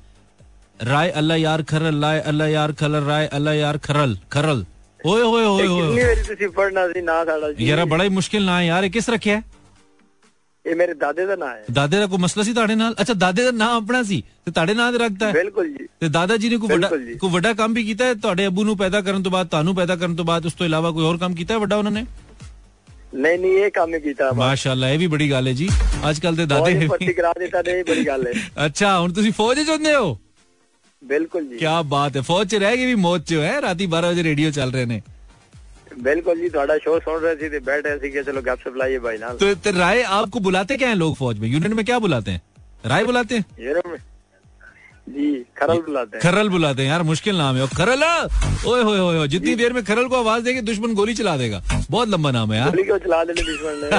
[0.80, 4.64] राय अल्लाह यार खरल राय अल्लाह यार खरल राय अल्लाह यार खरल खरल।
[5.00, 8.10] ओए होए होए कितनी होए। बारी ਤੁਸੀਂ पढ़ना सी ना साड़ा जी। यार बड़ा ही
[8.12, 9.42] मुश्किल ना है यार किस रखे है?
[10.64, 13.44] ਇਹ ਮੇਰੇ ਦਾਦੇ ਦਾ ਨਾਂ ਹੈ ਦਾਦੇ ਦਾ ਕੋਈ ਮਸਲਾ ਸੀ ਤੁਹਾਡੇ ਨਾਲ ਅੱਛਾ ਦਾਦੇ
[13.44, 16.48] ਦਾ ਨਾਂ ਆਪਣਾ ਸੀ ਤੇ ਤੁਹਾਡੇ ਨਾਂ ਤੇ ਰੱਖਤਾ ਹੈ ਬਿਲਕੁਲ ਜੀ ਤੇ ਦਾਦਾ ਜੀ
[16.48, 19.32] ਨੇ ਕੋਈ ਵੱਡਾ ਕੋਈ ਵੱਡਾ ਕੰਮ ਵੀ ਕੀਤਾ ਹੈ ਤੁਹਾਡੇ ਅੱਬੂ ਨੂੰ ਪੈਦਾ ਕਰਨ ਤੋਂ
[19.32, 21.76] ਬਾਅਦ ਤੁਹਾਨੂੰ ਪੈਦਾ ਕਰਨ ਤੋਂ ਬਾਅਦ ਉਸ ਤੋਂ ਇਲਾਵਾ ਕੋਈ ਹੋਰ ਕੰਮ ਕੀਤਾ ਹੈ ਵੱਡਾ
[21.76, 22.04] ਉਹਨਾਂ ਨੇ
[23.14, 25.68] ਨਹੀਂ ਨਹੀਂ ਇਹ ਕੰਮ ਹੀ ਕੀਤਾ ਮਾਸ਼ਾਅੱਲਾ ਇਹ ਵੀ ਬੜੀ ਗੱਲ ਹੈ ਜੀ
[26.10, 28.32] ਅੱਜ ਕੱਲ ਦੇ ਦਾਦੇ ਪੱਟੀ ਕਰਾ ਦਿੱਤਾ ਤੇ ਇਹ ਬੜੀ ਗੱਲ ਹੈ
[28.66, 30.18] ਅੱਛਾ ਹੁਣ ਤੁਸੀਂ ਫੌਜ ਚ ਹੁੰਦੇ ਹੋ
[31.02, 34.10] ਬਿਲਕੁਲ ਜੀ ਕੀ ਬਾਤ ਹੈ ਫੌਜ ਚ ਰਹਿ ਕੇ ਵੀ ਮੌਤ ਚ ਹੈ ਰਾਤੀ 12
[34.10, 35.00] ਵਜੇ ਰੇਡੀਓ ਚੱਲ ਰਹੇ ਨੇ
[36.02, 39.16] बिल्कुल जी थोड़ा शो सुन रहे थे तो बैठे थे चलो गप सप लाइए भाई
[39.18, 41.48] ना तो, तो राय आपको बुलाते क्या है लोग फौज में?
[41.48, 42.42] यूनिट में क्या बुलाते हैं?
[42.86, 43.44] राय बुलाते हैं?
[45.08, 45.28] जी
[45.58, 48.02] खरल बुलाते हैं। खरल बुलाते हैं यार मुश्किल नाम है। खरल!
[48.68, 52.08] ओए होए होए जितनी देर में खरल को आवाज़ देगी दुश्मन गोली चला देगा। बहुत
[52.08, 53.98] लंबा नाम है यार। गोली को चला देने दुश्मन ने?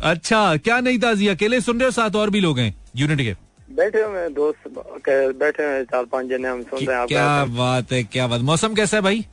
[0.10, 1.28] अच्छा क्या नहीं ताजी?
[1.28, 3.34] अकेले सुन रहे हो साथ और भी लोग हैं यूनिट के?
[3.74, 4.68] बैठे हुए दोस्त
[5.08, 8.74] बैठे हुए चार पाँच जने हम सुन रहे हैं क्या बात है क्या बात। मौसम
[8.74, 9.24] कैसा है भाई?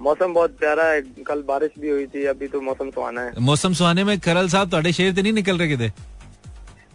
[0.00, 3.72] मौसम बहुत प्यारा है। कल बारिश भी हुई थी अभी तो मौसम सुहाना है। मौसम
[3.74, 5.90] सुहाने में करल साहब तो शेर तो नहीं निकल रहे कितने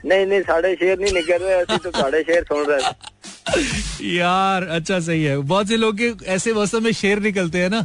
[0.05, 4.99] नहीं नहीं साढ़े शेर नहीं निकल रहे ऐसे तो साढ़े शेर सुन रहे यार अच्छा
[4.99, 7.81] सही है। बहुत से लोग ऐसे मौसम में शेर निकलते हैं ना।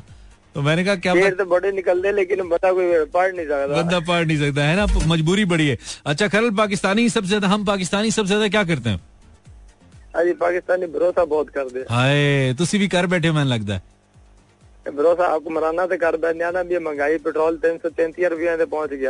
[0.55, 3.83] तो मैंने कहा क्या शेर तो बड़े निकलते हैं लेकिन बता कोई पढ़ नहीं सकता।
[3.83, 4.87] बंदा पढ़ नहीं सकता है ना?
[5.07, 9.01] मजबूरी बड़ी है। अच्छा खरल पाकिस्तानी सबसे ज़्यादा हम पाकिस्तानी सबसे ज़्यादा क्या करते हैं?
[10.15, 13.83] हाँ अरे पाकिस्तानी भरोसा बहुत कर दे हाय तुसी भी कर बैठे मैंने लगता है।
[14.89, 15.87] ना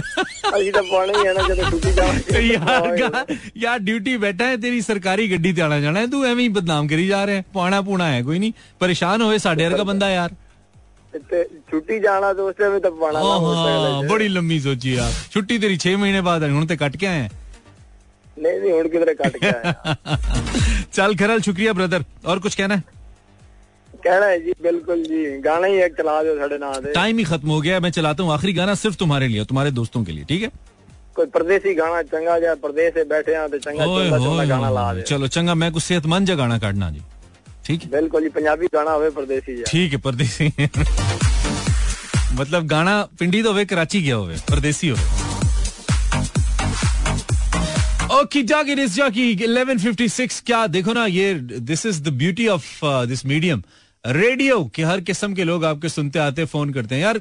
[5.86, 9.38] है है ही बदनाम करी जा रहे है। पाना पूना है कोई नहीं परेशान वर्गा
[9.84, 10.30] बंदा यार।
[11.70, 15.96] छुट्टी जाना तो तो पाना ना हो हाँ, बड़ी लंबी सोची यार। छुट्टी तेरी छह
[15.96, 17.39] महीने बाद है हूँ ते कट के आए हैं।
[18.42, 19.96] नहीं नहीं उड़ किधरे कट गया
[20.94, 22.82] चल खरल शुक्रिया ब्रदर और कुछ कहना है?
[24.04, 27.50] कहना है जी बिल्कुल जी। गाना ही एक चला दो साढ़े ना टाइम ही खत्म
[27.50, 30.42] हो गया मैं चलाता हूँ। आखिरी गाना सिर्फ़ तुम्हारे लिए तुम्हारे दोस्तों के लिए ठीक
[30.42, 30.50] है?
[31.16, 34.70] कोई परदेसी गाना चंगा जाए परदेश से बैठे हैं तो चंगा ओए चंगा चंगा गाना
[34.70, 37.02] ला दे। चलो चंगा मैं कुछ सेहतमंद जा गाना काटना जी।
[37.66, 37.90] ठीक है?
[37.90, 40.52] बिल्कुल जी पंजाबी गाना होवे परदेसी जी। ठीक है परदेसी।
[42.40, 45.19] मतलब गाना पिंडी तो होवे कराची गया होवे परदेसी होवे
[48.20, 52.80] okay dog it is jockey 1156 क्या देखो ना, ये this is the beauty of
[53.08, 53.62] this medium
[54.04, 57.18] radio के हर किस्म के लोग आपके सुनते आते फ़ोन करते हैं। यार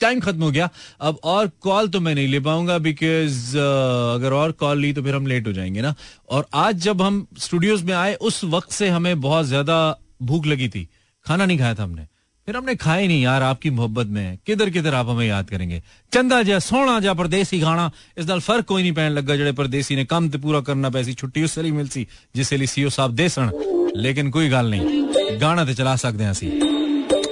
[0.00, 0.68] टाइम खत्म हो गया।
[1.00, 5.14] अब और कॉल तो मैं नहीं ले पाऊँगा बिकॉज़ अगर और कॉल ली तो फिर
[5.14, 5.94] हम लेट हो जाएँगे ना।
[6.28, 9.78] और आज जब हम स्टूडियोज में आए, उस वक्त से हमें बहुत ज़्यादा
[10.22, 10.88] भूख लगी थी।
[11.26, 12.06] खाना नहीं खाया था हमने।
[12.47, 15.81] फिर हमने खाए नहीं यार आपकी मोहब्बत में किधर किधर आप हमें याद करेंगे
[16.11, 19.95] चंदा जा सोना जा परदेसी खाना इस नाल फर्क कोई नहीं पैन लगा जड़े परदेसी
[19.95, 22.05] ने कम ते पूरा करना पैसी छुट्टी उस ਲਈ ਮਿਲਸੀ
[22.35, 23.51] ਜਿਸ ਲਈ ਸੀਓ ਸਾਹਿਬ ਦੇ ਸਣ
[23.95, 26.51] ਲੇਕਿਨ ਕੋਈ ਗੱਲ ਨਹੀਂ ਗਾਣਾ ਤੇ ਚਲਾ ਸਕਦੇ ਹਾਂ ਅਸੀਂ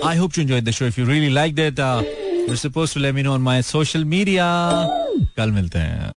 [0.03, 0.85] I hope you enjoyed the show.
[0.85, 2.03] If you really liked it, uh,
[2.47, 4.45] you're supposed to let me know on my social media.
[5.37, 6.11] कल मिलते हैं